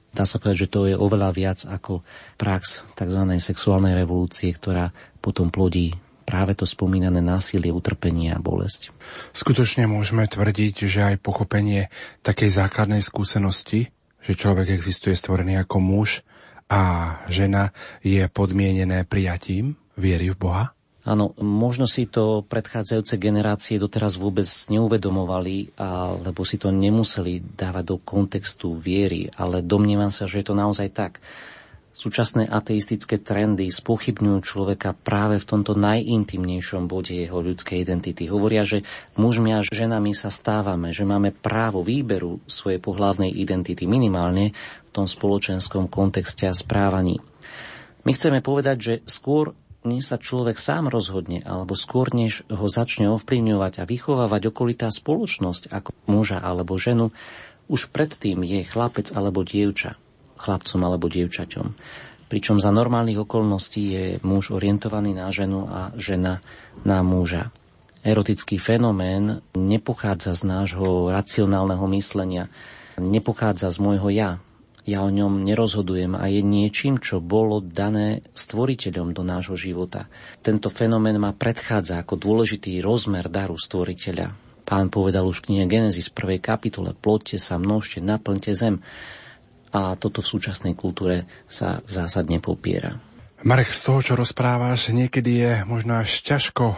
Dá 0.10 0.26
sa 0.26 0.42
povedať, 0.42 0.66
že 0.66 0.72
to 0.74 0.90
je 0.90 0.98
oveľa 0.98 1.30
viac 1.38 1.60
ako 1.70 2.02
prax 2.34 2.82
tzv. 2.98 3.22
sexuálnej 3.38 3.94
revolúcie, 3.94 4.50
ktorá 4.50 4.90
potom 5.22 5.54
plodí 5.54 5.94
práve 6.26 6.54
to 6.54 6.66
spomínané 6.66 7.22
násilie, 7.22 7.74
utrpenie 7.74 8.34
a 8.34 8.42
bolesť. 8.42 8.94
Skutočne 9.34 9.90
môžeme 9.90 10.26
tvrdiť, 10.30 10.86
že 10.86 11.14
aj 11.14 11.22
pochopenie 11.22 11.90
takej 12.22 12.54
základnej 12.54 13.02
skúsenosti, 13.02 13.90
že 14.22 14.34
človek 14.38 14.74
existuje 14.74 15.18
stvorený 15.18 15.62
ako 15.62 15.78
muž 15.82 16.22
a 16.70 16.82
žena 17.28 17.74
je 18.06 18.22
podmienené 18.30 19.04
prijatím 19.10 19.74
viery 19.98 20.30
v 20.32 20.38
Boha? 20.38 20.66
Áno, 21.10 21.34
možno 21.42 21.90
si 21.90 22.06
to 22.06 22.46
predchádzajúce 22.46 23.18
generácie 23.18 23.82
doteraz 23.82 24.22
vôbec 24.22 24.46
neuvedomovali, 24.70 25.74
lebo 26.22 26.42
si 26.46 26.62
to 26.62 26.70
nemuseli 26.70 27.42
dávať 27.58 27.84
do 27.88 27.98
kontextu 27.98 28.78
viery, 28.78 29.26
ale 29.34 29.66
domnievam 29.66 30.14
sa, 30.14 30.30
že 30.30 30.46
je 30.46 30.54
to 30.54 30.56
naozaj 30.60 30.94
tak. 30.94 31.18
Súčasné 32.00 32.48
ateistické 32.48 33.20
trendy 33.20 33.68
spochybňujú 33.68 34.40
človeka 34.40 34.96
práve 34.96 35.36
v 35.36 35.44
tomto 35.44 35.76
najintimnejšom 35.76 36.88
bode 36.88 37.12
jeho 37.12 37.44
ľudskej 37.44 37.84
identity. 37.84 38.32
Hovoria, 38.32 38.64
že 38.64 38.88
mužmi 39.20 39.52
a 39.52 39.60
ženami 39.60 40.16
sa 40.16 40.32
stávame, 40.32 40.96
že 40.96 41.04
máme 41.04 41.36
právo 41.36 41.84
výberu 41.84 42.40
svojej 42.48 42.80
pohlavnej 42.80 43.28
identity 43.36 43.84
minimálne 43.84 44.56
v 44.88 44.92
tom 44.96 45.12
spoločenskom 45.12 45.92
kontexte 45.92 46.48
a 46.48 46.56
správaní. 46.56 47.20
My 48.08 48.16
chceme 48.16 48.40
povedať, 48.40 48.78
že 48.80 48.94
skôr 49.04 49.52
než 49.84 50.08
sa 50.08 50.16
človek 50.16 50.56
sám 50.56 50.88
rozhodne, 50.88 51.44
alebo 51.44 51.76
skôr 51.76 52.16
než 52.16 52.48
ho 52.48 52.72
začne 52.72 53.12
ovplyvňovať 53.12 53.84
a 53.84 53.88
vychovávať 53.88 54.56
okolitá 54.56 54.88
spoločnosť 54.88 55.68
ako 55.68 55.92
muža 56.08 56.40
alebo 56.40 56.80
ženu, 56.80 57.12
už 57.68 57.92
predtým 57.92 58.40
je 58.48 58.64
chlapec 58.64 59.12
alebo 59.12 59.44
dievča, 59.44 60.00
chlapcom 60.40 60.80
alebo 60.88 61.12
dievčaťom. 61.12 61.68
Pričom 62.32 62.62
za 62.62 62.72
normálnych 62.72 63.26
okolností 63.28 63.84
je 63.92 64.06
muž 64.24 64.56
orientovaný 64.56 65.18
na 65.18 65.28
ženu 65.34 65.68
a 65.68 65.92
žena 66.00 66.40
na 66.88 67.04
muža. 67.04 67.52
Erotický 68.00 68.56
fenomén 68.62 69.44
nepochádza 69.52 70.32
z 70.40 70.48
nášho 70.48 71.12
racionálneho 71.12 71.84
myslenia, 71.92 72.48
nepochádza 72.96 73.68
z 73.74 73.78
môjho 73.84 74.08
ja, 74.08 74.32
ja 74.90 75.06
o 75.06 75.14
ňom 75.14 75.46
nerozhodujem 75.46 76.18
a 76.18 76.26
je 76.34 76.42
niečím, 76.42 76.98
čo 76.98 77.22
bolo 77.22 77.62
dané 77.62 78.26
stvoriteľom 78.34 79.14
do 79.14 79.22
nášho 79.22 79.54
života. 79.54 80.10
Tento 80.42 80.74
fenomén 80.74 81.22
ma 81.22 81.30
predchádza 81.30 82.02
ako 82.02 82.18
dôležitý 82.18 82.82
rozmer 82.82 83.30
daru 83.30 83.54
stvoriteľa. 83.54 84.34
Pán 84.66 84.90
povedal 84.90 85.30
už 85.30 85.46
knihe 85.46 85.70
Genesis 85.70 86.10
v 86.10 86.18
prvej 86.18 86.40
kapitole, 86.42 86.98
ploďte 86.98 87.38
sa, 87.38 87.62
množte, 87.62 88.02
naplňte 88.02 88.54
zem. 88.58 88.82
A 89.70 89.94
toto 89.96 90.26
v 90.26 90.32
súčasnej 90.32 90.74
kultúre 90.74 91.30
sa 91.46 91.82
zásadne 91.86 92.42
popiera. 92.42 92.98
Marek, 93.46 93.72
z 93.72 93.88
toho, 93.88 94.00
čo 94.04 94.14
rozprávaš, 94.20 94.92
niekedy 94.92 95.32
je 95.40 95.54
možno 95.64 95.96
až 96.02 96.12
ťažko 96.28 96.76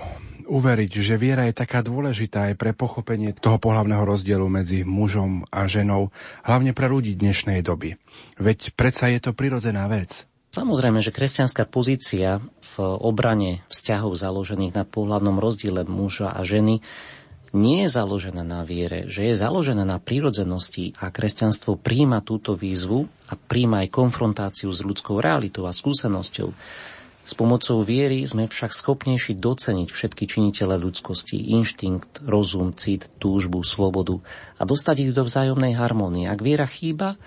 uveriť, 0.51 0.91
že 0.99 1.15
viera 1.15 1.47
je 1.47 1.55
taká 1.55 1.79
dôležitá 1.79 2.51
aj 2.51 2.59
pre 2.59 2.75
pochopenie 2.75 3.31
toho 3.31 3.55
pohľavného 3.55 4.03
rozdielu 4.03 4.43
medzi 4.51 4.83
mužom 4.83 5.47
a 5.47 5.63
ženou, 5.65 6.11
hlavne 6.43 6.75
pre 6.75 6.91
ľudí 6.91 7.15
dnešnej 7.15 7.63
doby. 7.63 7.95
Veď 8.35 8.75
predsa 8.75 9.07
je 9.07 9.23
to 9.23 9.31
prirodzená 9.31 9.87
vec. 9.87 10.27
Samozrejme, 10.51 10.99
že 10.99 11.15
kresťanská 11.15 11.63
pozícia 11.71 12.43
v 12.43 12.75
obrane 12.83 13.63
vzťahov 13.71 14.19
založených 14.19 14.75
na 14.75 14.83
pohľavnom 14.83 15.39
rozdiele 15.39 15.87
muža 15.87 16.27
a 16.27 16.43
ženy 16.43 16.83
nie 17.51 17.83
je 17.83 17.89
založená 17.91 18.47
na 18.47 18.63
viere, 18.63 19.11
že 19.11 19.27
je 19.27 19.35
založená 19.35 19.83
na 19.83 19.99
prírodzenosti 19.99 20.95
a 21.03 21.11
kresťanstvo 21.11 21.75
príjma 21.75 22.23
túto 22.23 22.55
výzvu 22.55 23.11
a 23.27 23.33
príjma 23.35 23.83
aj 23.83 23.91
konfrontáciu 23.91 24.71
s 24.71 24.79
ľudskou 24.83 25.19
realitou 25.19 25.67
a 25.67 25.75
skúsenosťou. 25.75 26.49
S 27.21 27.37
pomocou 27.37 27.85
viery 27.85 28.25
sme 28.25 28.49
však 28.49 28.73
schopnejší 28.73 29.37
doceniť 29.37 29.93
všetky 29.93 30.25
činitele 30.25 30.73
ľudskosti, 30.81 31.53
inštinkt, 31.53 32.25
rozum, 32.25 32.73
cit, 32.73 33.13
túžbu, 33.21 33.61
slobodu 33.61 34.17
a 34.57 34.65
dostať 34.65 34.95
ich 35.05 35.11
do 35.13 35.21
vzájomnej 35.21 35.77
harmónie. 35.77 36.25
Ak 36.25 36.41
viera 36.41 36.65
chýba, 36.65 37.21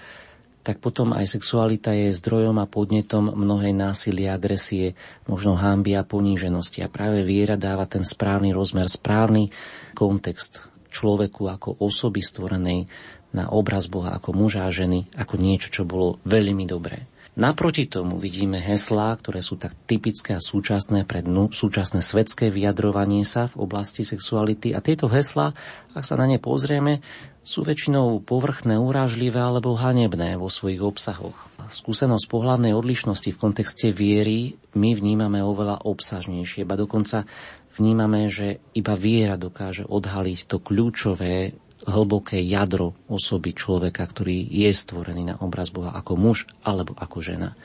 tak 0.64 0.80
potom 0.80 1.12
aj 1.12 1.28
sexualita 1.28 1.92
je 1.92 2.08
zdrojom 2.16 2.56
a 2.56 2.64
podnetom 2.64 3.28
mnohej 3.36 3.76
násilia, 3.76 4.32
agresie, 4.32 4.96
možno 5.28 5.60
hámby 5.60 5.92
a 5.92 6.08
poníženosti. 6.08 6.80
A 6.80 6.88
práve 6.88 7.20
viera 7.20 7.60
dáva 7.60 7.84
ten 7.84 8.00
správny 8.00 8.56
rozmer, 8.56 8.88
správny 8.88 9.52
kontext 9.92 10.64
človeku 10.88 11.52
ako 11.52 11.76
osoby 11.84 12.24
stvorenej 12.24 12.88
na 13.36 13.50
obraz 13.52 13.90
Boha, 13.90 14.16
ako 14.16 14.32
muža 14.32 14.64
a 14.64 14.72
ženy, 14.72 15.10
ako 15.18 15.36
niečo, 15.36 15.68
čo 15.68 15.82
bolo 15.84 16.22
veľmi 16.24 16.64
dobré. 16.64 17.04
Naproti 17.34 17.90
tomu 17.90 18.14
vidíme 18.14 18.62
heslá, 18.62 19.10
ktoré 19.18 19.42
sú 19.42 19.58
tak 19.58 19.74
typické 19.90 20.38
a 20.38 20.40
súčasné 20.42 21.02
pre 21.02 21.18
dnu, 21.18 21.50
súčasné 21.50 21.98
svetské 21.98 22.46
vyjadrovanie 22.46 23.26
sa 23.26 23.50
v 23.50 23.66
oblasti 23.66 24.06
sexuality. 24.06 24.70
A 24.70 24.78
tieto 24.78 25.10
heslá, 25.10 25.50
ak 25.98 26.06
sa 26.06 26.14
na 26.14 26.30
ne 26.30 26.38
pozrieme, 26.38 27.02
sú 27.42 27.66
väčšinou 27.66 28.22
povrchné, 28.22 28.78
urážlivé 28.78 29.42
alebo 29.42 29.74
hanebné 29.74 30.38
vo 30.38 30.46
svojich 30.46 30.78
obsahoch. 30.78 31.50
Skúsenosť 31.66 32.30
pohľadnej 32.30 32.70
odlišnosti 32.70 33.34
v 33.34 33.40
kontexte 33.40 33.90
viery 33.90 34.54
my 34.78 34.94
vnímame 34.94 35.42
oveľa 35.42 35.82
obsažnejšie, 35.90 36.62
ba 36.62 36.78
dokonca 36.78 37.26
vnímame, 37.74 38.30
že 38.30 38.62
iba 38.78 38.94
viera 38.94 39.34
dokáže 39.34 39.82
odhaliť 39.90 40.38
to 40.46 40.62
kľúčové 40.62 41.58
hlboké 41.84 42.40
jadro 42.40 42.96
osoby 43.06 43.52
človeka, 43.52 44.04
ktorý 44.08 44.44
je 44.48 44.70
stvorený 44.72 45.32
na 45.32 45.34
obraz 45.40 45.68
Boha 45.68 45.92
ako 45.92 46.16
muž 46.16 46.48
alebo 46.64 46.96
ako 46.96 47.20
žena. 47.20 47.56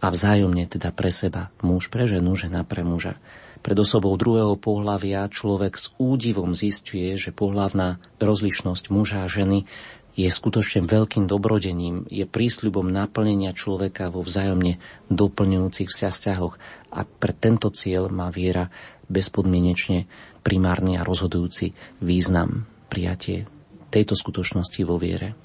A 0.00 0.08
vzájomne 0.08 0.64
teda 0.64 0.96
pre 0.96 1.12
seba 1.12 1.52
muž 1.60 1.92
pre 1.92 2.08
ženu, 2.08 2.32
žena 2.32 2.64
pre 2.64 2.80
muža. 2.80 3.20
Pred 3.60 3.76
osobou 3.84 4.16
druhého 4.16 4.56
pohľavia 4.56 5.28
človek 5.28 5.76
s 5.76 5.92
údivom 6.00 6.56
zistuje, 6.56 7.12
že 7.20 7.36
pohľavná 7.36 8.00
rozlišnosť 8.16 8.84
muža 8.88 9.28
a 9.28 9.28
ženy 9.28 9.68
je 10.16 10.26
skutočne 10.26 10.88
veľkým 10.88 11.28
dobrodením, 11.28 12.08
je 12.08 12.24
prísľubom 12.24 12.88
naplnenia 12.88 13.52
človeka 13.52 14.08
vo 14.08 14.24
vzájomne 14.24 14.80
doplňujúcich 15.12 15.92
vzťahoch 15.92 16.54
a 16.96 17.00
pre 17.04 17.32
tento 17.36 17.68
cieľ 17.68 18.08
má 18.08 18.32
viera 18.32 18.72
bezpodmienečne 19.12 20.08
primárny 20.40 20.96
a 20.96 21.04
rozhodujúci 21.04 21.76
význam 22.00 22.69
prijatie 22.90 23.46
tejto 23.90 24.18
skutočnosti 24.18 24.82
vo 24.82 24.98
viere. 24.98 25.38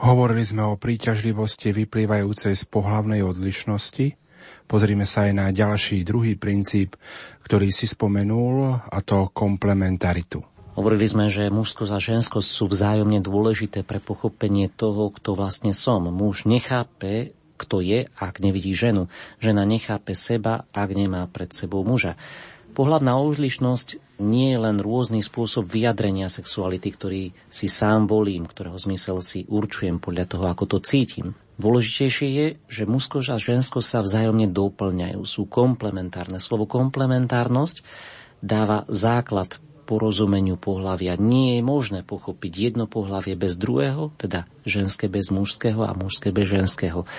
Hovorili 0.00 0.44
sme 0.44 0.64
o 0.64 0.80
príťažlivosti 0.80 1.72
vyplývajúcej 1.72 2.56
z 2.56 2.64
pohlavnej 2.68 3.20
odlišnosti. 3.24 4.16
Pozrime 4.64 5.04
sa 5.04 5.28
aj 5.28 5.32
na 5.36 5.46
ďalší 5.52 6.00
druhý 6.04 6.36
princíp, 6.40 6.96
ktorý 7.44 7.68
si 7.68 7.84
spomenul, 7.84 8.80
a 8.88 8.98
to 9.04 9.28
komplementaritu. 9.32 10.40
Hovorili 10.80 11.04
sme, 11.04 11.28
že 11.28 11.52
mužskosť 11.52 11.92
a 11.92 12.00
ženskosť 12.00 12.48
sú 12.48 12.64
vzájomne 12.70 13.20
dôležité 13.20 13.84
pre 13.84 14.00
pochopenie 14.00 14.72
toho, 14.72 15.12
kto 15.12 15.36
vlastne 15.36 15.76
som. 15.76 16.08
Muž 16.08 16.48
nechápe, 16.48 17.36
kto 17.60 17.84
je, 17.84 18.08
ak 18.16 18.40
nevidí 18.40 18.72
ženu. 18.72 19.12
Žena 19.44 19.68
nechápe 19.68 20.16
seba, 20.16 20.64
ak 20.72 20.88
nemá 20.96 21.28
pred 21.28 21.52
sebou 21.52 21.84
muža. 21.84 22.16
Pohľadná 22.72 23.18
odlišnosť 23.20 24.09
nie 24.20 24.52
je 24.52 24.58
len 24.60 24.76
rôzny 24.78 25.24
spôsob 25.24 25.66
vyjadrenia 25.66 26.28
sexuality, 26.28 26.92
ktorý 26.92 27.22
si 27.48 27.66
sám 27.66 28.06
volím, 28.06 28.44
ktorého 28.44 28.76
zmysel 28.76 29.24
si 29.24 29.48
určujem 29.48 29.98
podľa 29.98 30.24
toho, 30.28 30.44
ako 30.46 30.76
to 30.76 30.78
cítim. 30.84 31.32
Dôležitejšie 31.56 32.28
je, 32.28 32.46
že 32.68 32.84
mužskosť 32.84 33.28
a 33.32 33.36
ženskosť 33.40 33.88
sa 33.88 34.00
vzájomne 34.04 34.52
doplňajú, 34.52 35.20
sú 35.24 35.48
komplementárne. 35.48 36.36
Slovo 36.36 36.68
komplementárnosť 36.68 37.82
dáva 38.44 38.84
základ 38.88 39.60
porozumeniu 39.90 40.54
pohľavia. 40.54 41.18
Nie 41.18 41.58
je 41.58 41.66
možné 41.66 42.06
pochopiť 42.06 42.52
jedno 42.70 42.86
pohľavie 42.86 43.34
bez 43.34 43.58
druhého, 43.58 44.14
teda 44.14 44.46
ženské 44.62 45.10
bez 45.10 45.34
mužského 45.34 45.82
a 45.82 45.90
mužské 45.98 46.30
bez 46.30 46.46
ženského 46.46 47.10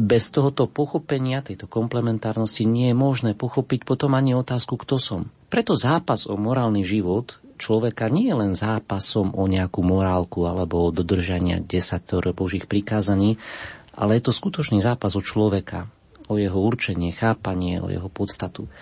bez 0.00 0.32
tohoto 0.32 0.64
pochopenia, 0.64 1.44
tejto 1.44 1.68
komplementárnosti, 1.68 2.64
nie 2.64 2.88
je 2.90 2.96
možné 2.96 3.36
pochopiť 3.36 3.84
potom 3.84 4.16
ani 4.16 4.32
otázku, 4.32 4.80
kto 4.80 4.96
som. 4.96 5.20
Preto 5.52 5.76
zápas 5.76 6.24
o 6.24 6.40
morálny 6.40 6.80
život 6.88 7.36
človeka 7.60 8.08
nie 8.08 8.32
je 8.32 8.36
len 8.40 8.56
zápasom 8.56 9.36
o 9.36 9.44
nejakú 9.44 9.84
morálku 9.84 10.48
alebo 10.48 10.88
o 10.88 10.94
dodržania 10.94 11.60
desatoro 11.60 12.32
Božích 12.32 12.64
prikázaní, 12.64 13.36
ale 13.92 14.16
je 14.16 14.24
to 14.24 14.32
skutočný 14.32 14.80
zápas 14.80 15.12
o 15.12 15.20
človeka, 15.20 15.92
o 16.32 16.40
jeho 16.40 16.56
určenie, 16.56 17.12
chápanie, 17.12 17.84
o 17.84 17.92
jeho 17.92 18.08
podstatu. 18.08 18.72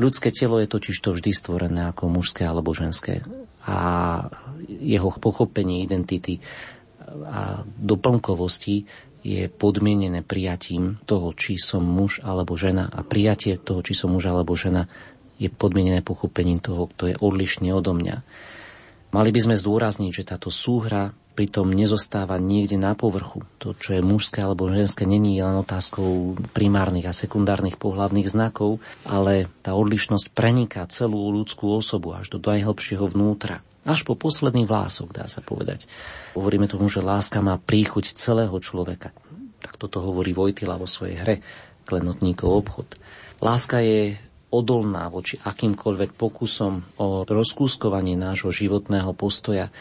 Ľudské 0.00 0.32
telo 0.32 0.56
je 0.56 0.72
totiž 0.72 0.96
to 1.04 1.12
vždy 1.12 1.36
stvorené 1.36 1.92
ako 1.92 2.08
mužské 2.08 2.48
alebo 2.48 2.72
ženské 2.72 3.20
a 3.68 3.78
jeho 4.80 5.12
pochopenie 5.20 5.84
identity 5.84 6.40
a 7.12 7.60
doplnkovosti 7.76 8.88
je 9.22 9.46
podmienené 9.46 10.26
prijatím 10.26 10.98
toho, 11.06 11.30
či 11.32 11.54
som 11.54 11.86
muž 11.86 12.18
alebo 12.26 12.58
žena 12.58 12.90
a 12.90 13.06
prijatie 13.06 13.54
toho, 13.54 13.80
či 13.80 13.94
som 13.94 14.10
muž 14.10 14.26
alebo 14.26 14.58
žena 14.58 14.90
je 15.38 15.50
podmienené 15.50 16.02
pochopením 16.02 16.58
toho, 16.58 16.90
kto 16.90 17.14
je 17.14 17.16
odlišný 17.18 17.70
odo 17.70 17.94
mňa. 17.94 18.16
Mali 19.14 19.30
by 19.30 19.40
sme 19.42 19.54
zdôrazniť, 19.58 20.10
že 20.10 20.28
táto 20.34 20.50
súhra 20.50 21.14
pritom 21.32 21.72
nezostáva 21.72 22.36
niekde 22.36 22.76
na 22.76 22.92
povrchu. 22.92 23.42
To, 23.58 23.72
čo 23.72 23.96
je 23.96 24.02
mužské 24.04 24.44
alebo 24.44 24.68
ženské, 24.68 25.08
není 25.08 25.40
len 25.40 25.56
otázkou 25.56 26.36
primárnych 26.52 27.08
a 27.08 27.16
sekundárnych 27.16 27.80
pohľavných 27.80 28.28
znakov, 28.28 28.84
ale 29.08 29.48
tá 29.64 29.72
odlišnosť 29.72 30.30
preniká 30.36 30.84
celú 30.92 31.32
ľudskú 31.32 31.72
osobu 31.72 32.12
až 32.12 32.30
do 32.30 32.38
najhlbšieho 32.38 33.08
vnútra. 33.08 33.64
Až 33.82 34.06
po 34.06 34.14
posledný 34.14 34.62
vlások, 34.62 35.10
dá 35.10 35.26
sa 35.26 35.42
povedať. 35.42 35.90
Hovoríme 36.38 36.70
tomu, 36.70 36.86
že 36.86 37.02
láska 37.02 37.42
má 37.42 37.58
príchuť 37.58 38.14
celého 38.14 38.54
človeka. 38.62 39.10
Tak 39.58 39.74
toto 39.74 39.98
hovorí 39.98 40.30
Vojtila 40.30 40.78
vo 40.78 40.86
svojej 40.86 41.18
hre 41.18 41.34
Klenotníkov 41.82 42.50
obchod. 42.62 42.88
Láska 43.42 43.82
je 43.82 44.14
odolná 44.52 45.08
voči 45.08 45.40
akýmkoľvek 45.40 46.14
pokusom 46.14 47.00
o 47.00 47.24
rozkúskovanie 47.24 48.14
nášho 48.14 48.52
životného 48.52 49.10
postoja 49.16 49.72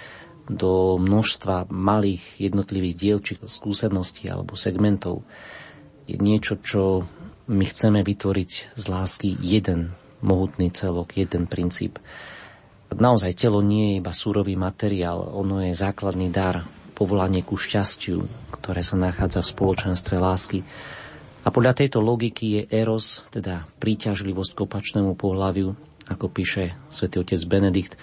do 0.51 0.99
množstva 0.99 1.71
malých 1.71 2.43
jednotlivých 2.43 2.95
dielčích 2.99 3.39
skúseností 3.47 4.27
alebo 4.27 4.59
segmentov. 4.59 5.23
Je 6.11 6.19
niečo, 6.19 6.59
čo 6.59 7.07
my 7.47 7.63
chceme 7.63 8.03
vytvoriť 8.03 8.75
z 8.75 8.83
lásky 8.91 9.39
jeden 9.39 9.95
mohutný 10.19 10.69
celok, 10.75 11.15
jeden 11.15 11.47
princíp. 11.47 11.97
Naozaj 12.91 13.39
telo 13.39 13.63
nie 13.63 13.95
je 13.95 13.99
iba 14.03 14.11
súrový 14.11 14.59
materiál, 14.59 15.23
ono 15.23 15.63
je 15.63 15.71
základný 15.71 16.27
dar, 16.27 16.67
povolanie 16.91 17.41
ku 17.41 17.55
šťastiu, 17.55 18.51
ktoré 18.51 18.83
sa 18.83 18.99
nachádza 18.99 19.41
v 19.41 19.51
spoločenstve 19.55 20.15
lásky. 20.19 20.61
A 21.41 21.49
podľa 21.49 21.81
tejto 21.81 22.03
logiky 22.03 22.61
je 22.61 22.61
eros, 22.69 23.25
teda 23.33 23.65
príťažlivosť 23.81 24.51
k 24.53 24.63
opačnému 24.67 25.17
pohľaviu, 25.17 25.73
ako 26.11 26.25
píše 26.29 26.77
svätý 26.91 27.23
otec 27.23 27.41
Benedikt, 27.47 27.97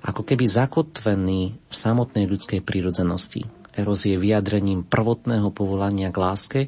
ako 0.00 0.22
keby 0.24 0.44
zakotvený 0.48 1.40
v 1.56 1.74
samotnej 1.74 2.24
ľudskej 2.24 2.64
prírodzenosti. 2.64 3.44
Eros 3.76 4.04
je 4.04 4.18
vyjadrením 4.18 4.82
prvotného 4.82 5.52
povolania 5.54 6.10
k 6.10 6.18
láske 6.18 6.60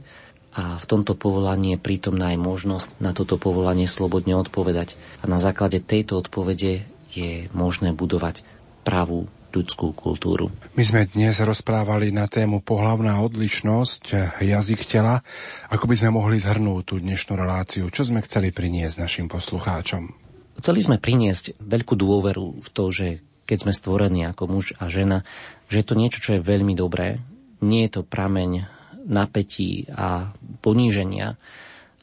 a 0.52 0.76
v 0.76 0.84
tomto 0.84 1.16
povolaní 1.16 1.76
je 1.76 1.80
prítomná 1.80 2.36
aj 2.36 2.38
možnosť 2.38 2.88
na 3.00 3.16
toto 3.16 3.40
povolanie 3.40 3.88
slobodne 3.88 4.36
odpovedať. 4.36 5.00
A 5.20 5.28
na 5.28 5.40
základe 5.40 5.80
tejto 5.80 6.20
odpovede 6.20 6.84
je 7.12 7.48
možné 7.56 7.96
budovať 7.96 8.44
pravú 8.84 9.28
ľudskú 9.52 9.92
kultúru. 9.92 10.48
My 10.72 10.84
sme 10.84 11.04
dnes 11.04 11.36
rozprávali 11.36 12.08
na 12.08 12.24
tému 12.24 12.64
pohlavná 12.64 13.20
odlišnosť, 13.20 14.36
jazyk 14.40 14.88
tela. 14.88 15.20
Ako 15.68 15.84
by 15.84 15.94
sme 16.00 16.16
mohli 16.16 16.40
zhrnúť 16.40 16.82
tú 16.88 16.96
dnešnú 16.96 17.36
reláciu? 17.36 17.92
Čo 17.92 18.08
sme 18.08 18.24
chceli 18.24 18.48
priniesť 18.48 18.96
našim 18.96 19.28
poslucháčom? 19.28 20.31
Chceli 20.62 20.78
sme 20.78 21.02
priniesť 21.02 21.58
veľkú 21.58 21.98
dôveru 21.98 22.62
v 22.62 22.68
to, 22.70 22.84
že 22.94 23.18
keď 23.50 23.66
sme 23.66 23.72
stvorení 23.74 24.22
ako 24.30 24.46
muž 24.46 24.78
a 24.78 24.86
žena, 24.86 25.26
že 25.66 25.82
je 25.82 25.86
to 25.90 25.98
niečo, 25.98 26.22
čo 26.22 26.38
je 26.38 26.46
veľmi 26.46 26.78
dobré. 26.78 27.18
Nie 27.58 27.90
je 27.90 27.98
to 27.98 28.02
prameň 28.06 28.70
napätí 29.02 29.90
a 29.90 30.30
poníženia, 30.62 31.34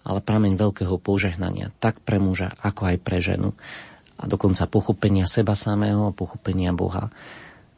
ale 0.04 0.19
prameň 0.19 0.60
veľkého 0.60 1.00
požehnania, 1.00 1.72
tak 1.80 2.04
pre 2.04 2.19
muža, 2.19 2.52
ako 2.60 2.91
aj 2.91 2.98
pre 3.00 3.24
ženu 3.24 3.56
a 4.19 4.28
dokonca 4.28 4.67
pochopenia 4.67 5.24
seba 5.24 5.56
samého 5.56 6.12
a 6.12 6.15
pochopenia 6.15 6.76
Boha. 6.76 7.08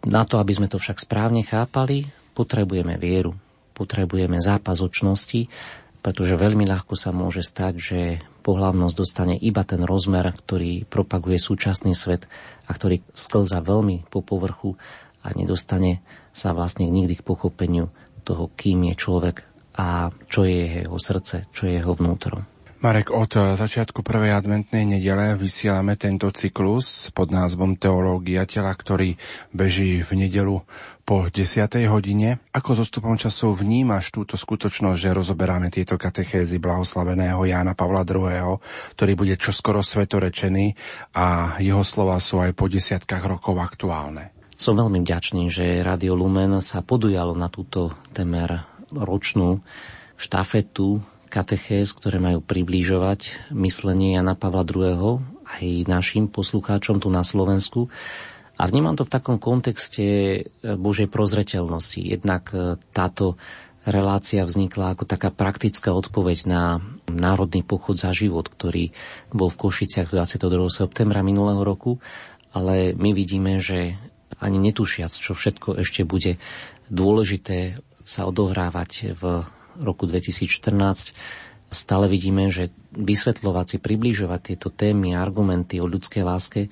Na 0.01 0.25
to, 0.25 0.41
aby 0.41 0.57
sme 0.57 0.65
to 0.65 0.81
však 0.81 0.97
správne 0.97 1.45
chápali, 1.45 2.09
potrebujeme 2.33 2.97
vieru, 2.97 3.37
potrebujeme 3.77 4.41
zápas 4.41 4.81
očnosti, 4.81 5.45
pretože 6.01 6.33
veľmi 6.33 6.65
ľahko 6.65 6.97
sa 6.97 7.13
môže 7.13 7.45
stať, 7.45 7.73
že 7.77 8.01
pohlavnosť 8.41 8.95
dostane 8.97 9.35
iba 9.37 9.61
ten 9.61 9.85
rozmer, 9.85 10.25
ktorý 10.33 10.89
propaguje 10.89 11.37
súčasný 11.37 11.93
svet 11.93 12.25
a 12.65 12.73
ktorý 12.73 13.05
sklza 13.13 13.61
veľmi 13.61 14.09
po 14.09 14.25
povrchu 14.25 14.75
a 15.21 15.31
nedostane 15.37 16.01
sa 16.33 16.51
vlastne 16.57 16.89
nikdy 16.89 17.21
k 17.21 17.25
pochopeniu 17.25 17.93
toho, 18.25 18.49
kým 18.53 18.89
je 18.91 18.95
človek 18.97 19.45
a 19.77 20.11
čo 20.27 20.43
je 20.43 20.83
jeho 20.83 20.97
srdce, 20.97 21.47
čo 21.53 21.69
je 21.69 21.79
jeho 21.79 21.93
vnútro. 21.95 22.43
Marek, 22.81 23.13
od 23.13 23.37
začiatku 23.61 24.01
prvej 24.01 24.33
adventnej 24.33 24.89
nedele 24.89 25.37
vysielame 25.37 25.93
tento 26.01 26.33
cyklus 26.33 27.13
pod 27.13 27.29
názvom 27.29 27.77
Teológia 27.77 28.49
tela, 28.49 28.73
ktorý 28.73 29.21
beží 29.53 30.01
v 30.01 30.25
nedelu 30.25 30.65
po 31.05 31.29
10. 31.29 31.61
hodine. 31.85 32.41
Ako 32.49 32.73
zostupom 32.73 33.21
času 33.21 33.53
vnímaš 33.53 34.09
túto 34.09 34.33
skutočnosť, 34.33 34.97
že 34.97 35.13
rozoberáme 35.13 35.69
tieto 35.69 35.93
katechézy 35.93 36.57
blahoslaveného 36.57 37.45
Jána 37.45 37.77
Pavla 37.77 38.01
II., 38.01 38.57
ktorý 38.97 39.13
bude 39.13 39.37
čoskoro 39.37 39.85
svetorečený 39.85 40.73
a 41.13 41.61
jeho 41.61 41.85
slova 41.85 42.17
sú 42.17 42.41
aj 42.41 42.57
po 42.57 42.65
desiatkách 42.65 43.29
rokov 43.29 43.61
aktuálne? 43.61 44.33
Som 44.57 44.81
veľmi 44.81 45.05
vďačný, 45.05 45.53
že 45.53 45.85
Radio 45.85 46.17
Lumen 46.17 46.57
sa 46.65 46.81
podujalo 46.81 47.37
na 47.37 47.45
túto 47.45 47.93
temer 48.09 48.65
ročnú 48.89 49.61
štafetu 50.17 50.97
katechéz, 51.31 51.95
ktoré 51.95 52.19
majú 52.19 52.43
priblížovať 52.43 53.49
myslenie 53.55 54.19
Jana 54.19 54.35
Pavla 54.35 54.67
II. 54.67 55.23
aj 55.47 55.65
našim 55.87 56.27
poslucháčom 56.27 56.99
tu 56.99 57.07
na 57.07 57.23
Slovensku. 57.23 57.87
A 58.59 58.67
vnímam 58.67 58.93
to 58.99 59.07
v 59.07 59.13
takom 59.15 59.39
kontexte 59.39 60.03
e, 60.03 60.39
Božej 60.61 61.07
prozreteľnosti. 61.07 62.03
Jednak 62.03 62.51
e, 62.51 62.75
táto 62.91 63.39
relácia 63.87 64.45
vznikla 64.45 64.93
ako 64.93 65.09
taká 65.09 65.33
praktická 65.33 65.95
odpoveď 65.95 66.37
na 66.45 66.83
národný 67.09 67.65
pochod 67.65 67.97
za 67.97 68.13
život, 68.13 68.45
ktorý 68.51 68.93
bol 69.33 69.49
v 69.49 69.59
Košiciach 69.65 70.13
22. 70.13 70.69
septembra 70.69 71.25
minulého 71.25 71.65
roku, 71.65 71.97
ale 72.53 72.93
my 72.93 73.15
vidíme, 73.15 73.57
že 73.57 73.97
ani 74.37 74.61
netušiac, 74.61 75.09
čo 75.09 75.33
všetko 75.33 75.81
ešte 75.81 76.05
bude 76.05 76.37
dôležité 76.93 77.81
sa 78.05 78.29
odohrávať 78.29 79.17
v 79.17 79.23
roku 79.79 80.09
2014 80.09 81.15
stále 81.71 82.05
vidíme, 82.11 82.51
že 82.51 82.75
vysvetľovať 82.91 83.65
si, 83.65 83.77
približovať 83.79 84.39
tieto 84.53 84.67
témy 84.69 85.15
a 85.15 85.23
argumenty 85.23 85.79
o 85.79 85.87
ľudskej 85.87 86.23
láske 86.27 86.67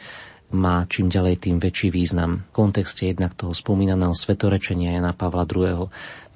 má 0.50 0.84
čím 0.90 1.08
ďalej 1.08 1.46
tým 1.46 1.58
väčší 1.62 1.94
význam. 1.94 2.44
V 2.50 2.52
kontexte 2.52 3.06
jednak 3.06 3.38
toho 3.38 3.54
spomínaného 3.54 4.18
svetorečenia 4.18 4.98
Jana 4.98 5.14
Pavla 5.14 5.46
II. 5.46 5.88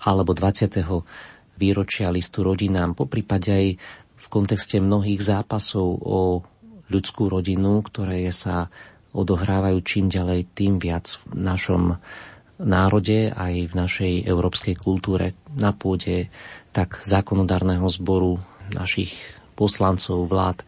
alebo 0.06 0.32
20. 0.32 0.70
výročia 1.58 2.14
listu 2.14 2.46
rodinám, 2.46 2.94
po 2.94 3.10
prípade 3.10 3.50
aj 3.50 3.68
v 4.24 4.28
kontexte 4.30 4.80
mnohých 4.80 5.20
zápasov 5.20 5.88
o 6.00 6.46
ľudskú 6.88 7.28
rodinu, 7.28 7.82
ktoré 7.82 8.30
sa 8.30 8.70
odohrávajú 9.14 9.78
čím 9.82 10.06
ďalej 10.10 10.54
tým 10.54 10.78
viac 10.78 11.18
v 11.26 11.38
našom 11.38 11.98
národe 12.62 13.34
aj 13.34 13.54
v 13.70 13.74
našej 13.74 14.14
európskej 14.30 14.76
kultúre 14.78 15.34
na 15.58 15.74
pôde 15.74 16.30
tak 16.74 17.02
zákonodárneho 17.02 17.86
zboru 17.90 18.42
našich 18.74 19.14
poslancov, 19.54 20.26
vlád, 20.30 20.66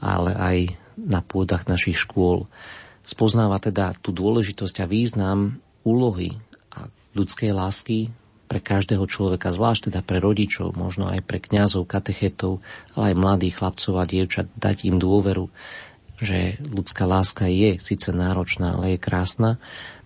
ale 0.00 0.32
aj 0.36 0.56
na 0.96 1.20
pôdach 1.20 1.66
našich 1.66 2.00
škôl. 2.00 2.48
Spoznáva 3.04 3.60
teda 3.60 3.92
tú 4.00 4.12
dôležitosť 4.12 4.84
a 4.84 4.86
význam 4.88 5.60
úlohy 5.84 6.32
a 6.72 6.88
ľudskej 7.12 7.52
lásky 7.52 8.08
pre 8.48 8.60
každého 8.60 9.04
človeka, 9.08 9.52
zvlášť 9.52 9.90
teda 9.90 10.00
pre 10.04 10.20
rodičov, 10.20 10.76
možno 10.76 11.08
aj 11.08 11.24
pre 11.24 11.40
kňazov, 11.40 11.88
katechetov, 11.88 12.60
ale 12.96 13.12
aj 13.12 13.20
mladých 13.20 13.54
chlapcov 13.60 13.94
a 13.98 14.04
dievčat, 14.08 14.46
dať 14.56 14.88
im 14.88 14.96
dôveru, 15.00 15.48
že 16.22 16.58
ľudská 16.62 17.06
láska 17.08 17.50
je 17.50 17.78
síce 17.82 18.10
náročná, 18.14 18.78
ale 18.78 18.94
je 18.94 18.98
krásna 19.02 19.50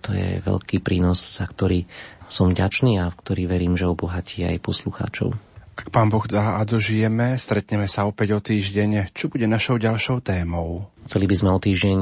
to 0.01 0.15
je 0.15 0.39
veľký 0.43 0.79
prínos, 0.83 1.19
za 1.19 1.47
ktorý 1.47 1.87
som 2.29 2.53
vďačný 2.53 3.01
a 3.01 3.11
v 3.11 3.19
ktorý 3.19 3.43
verím, 3.49 3.75
že 3.75 3.89
obohatí 3.89 4.45
aj 4.47 4.63
poslucháčov. 4.63 5.35
Ak 5.79 5.95
pán 5.95 6.11
Boh 6.11 6.27
dá 6.27 6.59
a 6.59 6.67
dožijeme, 6.67 7.39
stretneme 7.39 7.87
sa 7.87 8.03
opäť 8.03 8.35
o 8.35 8.41
týždeň. 8.43 9.15
Čo 9.15 9.31
bude 9.31 9.47
našou 9.47 9.79
ďalšou 9.79 10.19
témou? 10.27 10.91
Chceli 11.07 11.31
by 11.31 11.35
sme 11.39 11.51
o 11.55 11.63
týždeň 11.63 12.01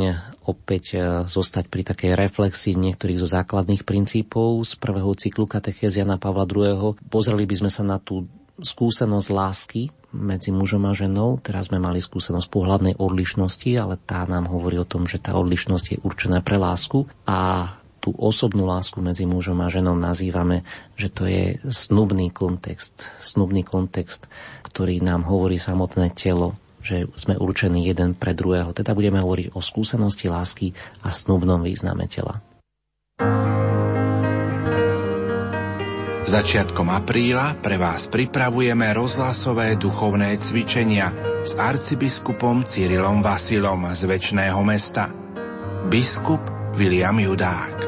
opäť 0.48 0.84
e, 0.96 0.98
zostať 1.28 1.68
pri 1.68 1.84
takej 1.84 2.16
reflexii 2.16 2.72
niektorých 2.72 3.20
zo 3.20 3.28
základných 3.28 3.84
princípov 3.84 4.64
z 4.64 4.80
prvého 4.80 5.12
cyklu 5.12 5.44
katechézia 5.44 6.08
na 6.08 6.16
Pavla 6.16 6.48
II. 6.48 6.96
Pozreli 7.12 7.44
by 7.44 7.56
sme 7.60 7.70
sa 7.70 7.84
na 7.84 8.00
tú 8.00 8.24
skúsenosť 8.56 9.28
lásky 9.28 9.92
medzi 10.16 10.48
mužom 10.50 10.88
a 10.88 10.96
ženou. 10.96 11.36
Teraz 11.44 11.68
sme 11.68 11.76
mali 11.76 12.00
skúsenosť 12.00 12.48
pohľadnej 12.48 12.94
odlišnosti, 12.96 13.70
ale 13.76 14.00
tá 14.00 14.24
nám 14.24 14.48
hovorí 14.48 14.80
o 14.80 14.88
tom, 14.88 15.04
že 15.04 15.20
tá 15.20 15.36
odlišnosť 15.36 15.86
je 15.92 15.98
určená 16.00 16.40
pre 16.40 16.56
lásku 16.56 17.04
a 17.28 17.70
tú 18.00 18.14
osobnú 18.14 18.70
lásku 18.70 19.02
medzi 19.02 19.26
mužom 19.26 19.58
a 19.60 19.68
ženou 19.68 19.98
nazývame, 19.98 20.62
že 20.94 21.10
to 21.10 21.26
je 21.26 21.58
snubný 21.66 22.30
kontext, 22.30 23.10
snubný 23.18 23.66
kontext, 23.66 24.30
ktorý 24.62 25.02
nám 25.02 25.26
hovorí 25.26 25.58
samotné 25.58 26.14
telo, 26.14 26.54
že 26.86 27.10
sme 27.18 27.34
určení 27.34 27.82
jeden 27.82 28.14
pre 28.14 28.30
druhého. 28.30 28.70
Teda 28.70 28.94
budeme 28.94 29.18
hovoriť 29.18 29.58
o 29.58 29.60
skúsenosti 29.60 30.30
lásky 30.30 30.70
a 31.02 31.10
snubnom 31.10 31.66
význame 31.66 32.06
tela. 32.06 32.38
Začiatkom 36.26 36.90
apríla 36.90 37.54
pre 37.62 37.78
vás 37.78 38.10
pripravujeme 38.10 38.90
rozhlasové 38.90 39.78
duchovné 39.78 40.34
cvičenia 40.42 41.14
s 41.46 41.54
arcibiskupom 41.54 42.66
Cyrilom 42.66 43.22
Vasilom 43.22 43.86
z 43.94 44.10
Večného 44.10 44.58
mesta. 44.66 45.06
Biskup 45.86 46.42
William 46.74 47.14
Judák. 47.14 47.78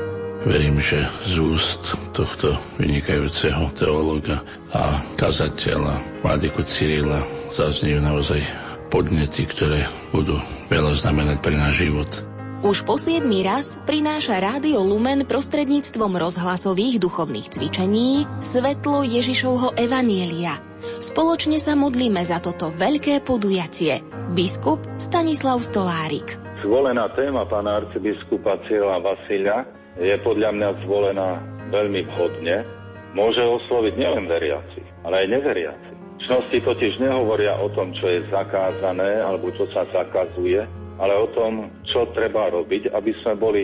Verím, 0.46 0.79
že 0.79 1.11
z 1.27 1.35
úst 1.42 1.98
tohto 2.14 2.55
vynikajúceho 2.79 3.74
teológa 3.74 4.46
a 4.70 5.03
kazateľa 5.18 6.22
Vladiku 6.22 6.62
Cyrila 6.62 7.27
zaznejú 7.51 7.98
naozaj 7.98 8.46
podnety, 8.87 9.51
ktoré 9.51 9.90
budú 10.14 10.38
veľa 10.70 10.94
znamenať 10.94 11.42
pre 11.42 11.59
náš 11.59 11.83
život. 11.90 12.27
Už 12.58 12.82
po 12.82 12.98
siedmý 12.98 13.46
raz 13.46 13.78
prináša 13.86 14.42
Rádio 14.42 14.82
Lumen 14.82 15.22
prostredníctvom 15.30 16.18
rozhlasových 16.18 16.98
duchovných 16.98 17.54
cvičení 17.54 18.26
svetlo 18.42 19.06
Ježišovho 19.06 19.78
Evanielia. 19.78 20.58
Spoločne 20.98 21.62
sa 21.62 21.78
modlíme 21.78 22.18
za 22.26 22.42
toto 22.42 22.74
veľké 22.74 23.22
podujatie. 23.22 24.02
Biskup 24.34 24.82
Stanislav 24.98 25.62
Stolárik. 25.62 26.34
Zvolená 26.66 27.06
téma 27.14 27.46
pána 27.46 27.78
arcibiskupa 27.78 28.58
Cyrila 28.66 28.98
Vasilia 29.06 29.62
je 29.94 30.18
podľa 30.18 30.50
mňa 30.50 30.68
zvolená 30.82 31.38
veľmi 31.70 32.10
vhodne. 32.10 32.66
Môže 33.14 33.38
osloviť 33.38 33.94
nielen 33.94 34.26
veriaci, 34.26 34.82
ale 35.06 35.22
aj 35.22 35.26
neveriaci. 35.30 35.92
Čnosti 36.26 36.58
totiž 36.58 36.98
nehovoria 36.98 37.54
o 37.62 37.70
tom, 37.70 37.94
čo 37.94 38.10
je 38.10 38.26
zakázané 38.34 39.22
alebo 39.22 39.54
čo 39.54 39.70
sa 39.70 39.86
zakazuje, 39.94 40.66
ale 40.98 41.14
o 41.14 41.26
tom, 41.32 41.70
čo 41.87 42.11
treba 42.12 42.50
robiť, 42.50 42.90
aby 42.90 43.12
sme 43.22 43.34
boli 43.38 43.62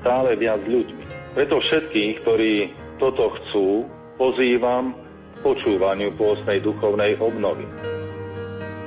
stále 0.00 0.34
viac 0.36 0.64
ľuďmi. 0.64 1.36
Preto 1.36 1.60
všetkých, 1.60 2.12
ktorí 2.24 2.52
toto 2.96 3.30
chcú, 3.36 3.86
pozývam 4.16 4.96
k 5.36 5.36
počúvaniu 5.44 6.16
pôstnej 6.16 6.60
duchovnej 6.64 7.20
obnovy. 7.20 7.64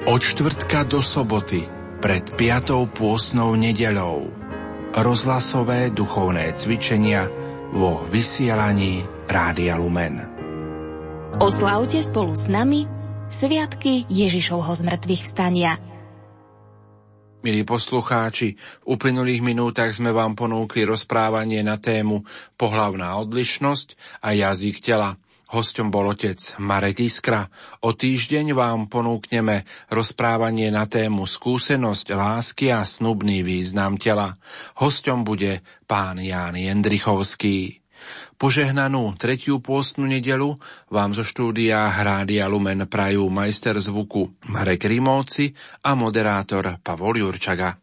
Od 0.03 0.19
čtvrtka 0.19 0.84
do 0.89 0.99
soboty 0.99 1.63
pred 2.03 2.27
piatou 2.36 2.84
pôstnou 2.91 3.56
nedeľou 3.56 4.27
rozhlasové 4.93 5.89
duchovné 5.95 6.53
cvičenia 6.53 7.32
vo 7.73 8.06
vysielaní 8.12 9.01
Rádia 9.25 9.79
Lumen. 9.79 10.21
Oslavte 11.41 12.03
spolu 12.06 12.38
s 12.38 12.45
nami 12.45 12.86
Sviatky 13.32 14.06
Ježišovho 14.06 14.69
zmrtvých 14.69 15.25
vstania. 15.25 15.82
Milí 17.43 17.67
poslucháči, 17.67 18.56
v 18.56 18.95
uplynulých 18.95 19.43
minútach 19.43 19.91
sme 19.91 20.15
vám 20.15 20.32
ponúkli 20.32 20.88
rozprávanie 20.88 21.60
na 21.60 21.75
tému 21.75 22.23
pohlavná 22.56 23.19
odlišnosť 23.19 23.99
a 24.23 24.32
jazyk 24.32 24.79
tela. 24.79 25.19
Hosťom 25.51 25.91
bol 25.91 26.15
otec 26.15 26.39
Marek 26.63 27.03
Iskra. 27.03 27.51
O 27.84 27.91
týždeň 27.91 28.56
vám 28.56 28.88
ponúkneme 28.88 29.67
rozprávanie 29.91 30.71
na 30.71 30.88
tému 30.88 31.27
skúsenosť 31.27 32.15
lásky 32.15 32.71
a 32.71 32.88
snubný 32.88 33.43
význam 33.43 33.99
tela. 33.99 34.39
Hosťom 34.79 35.27
bude 35.27 35.60
pán 35.84 36.23
Ján 36.23 36.56
Jendrichovský. 36.56 37.83
Požehnanú 38.39 39.13
tretiu 39.19 39.62
pôstnu 39.62 40.10
nedelu 40.10 40.58
vám 40.89 41.13
zo 41.13 41.22
štúdia 41.22 41.91
Hrádia 41.91 42.50
Lumen 42.50 42.88
prajú 42.89 43.30
majster 43.30 43.78
zvuku 43.78 44.50
Marek 44.50 44.89
Rimovci 44.89 45.54
a 45.86 45.93
moderátor 45.93 46.82
Pavol 46.82 47.22
Jurčaga. 47.22 47.83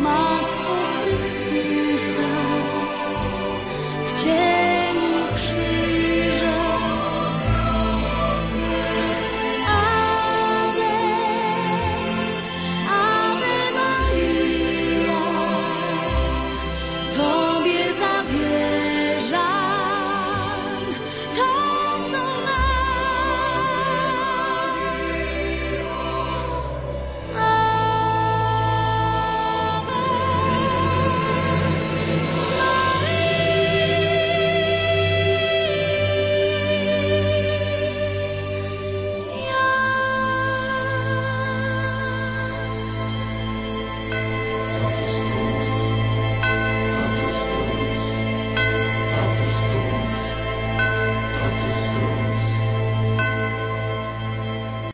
My 0.00 0.49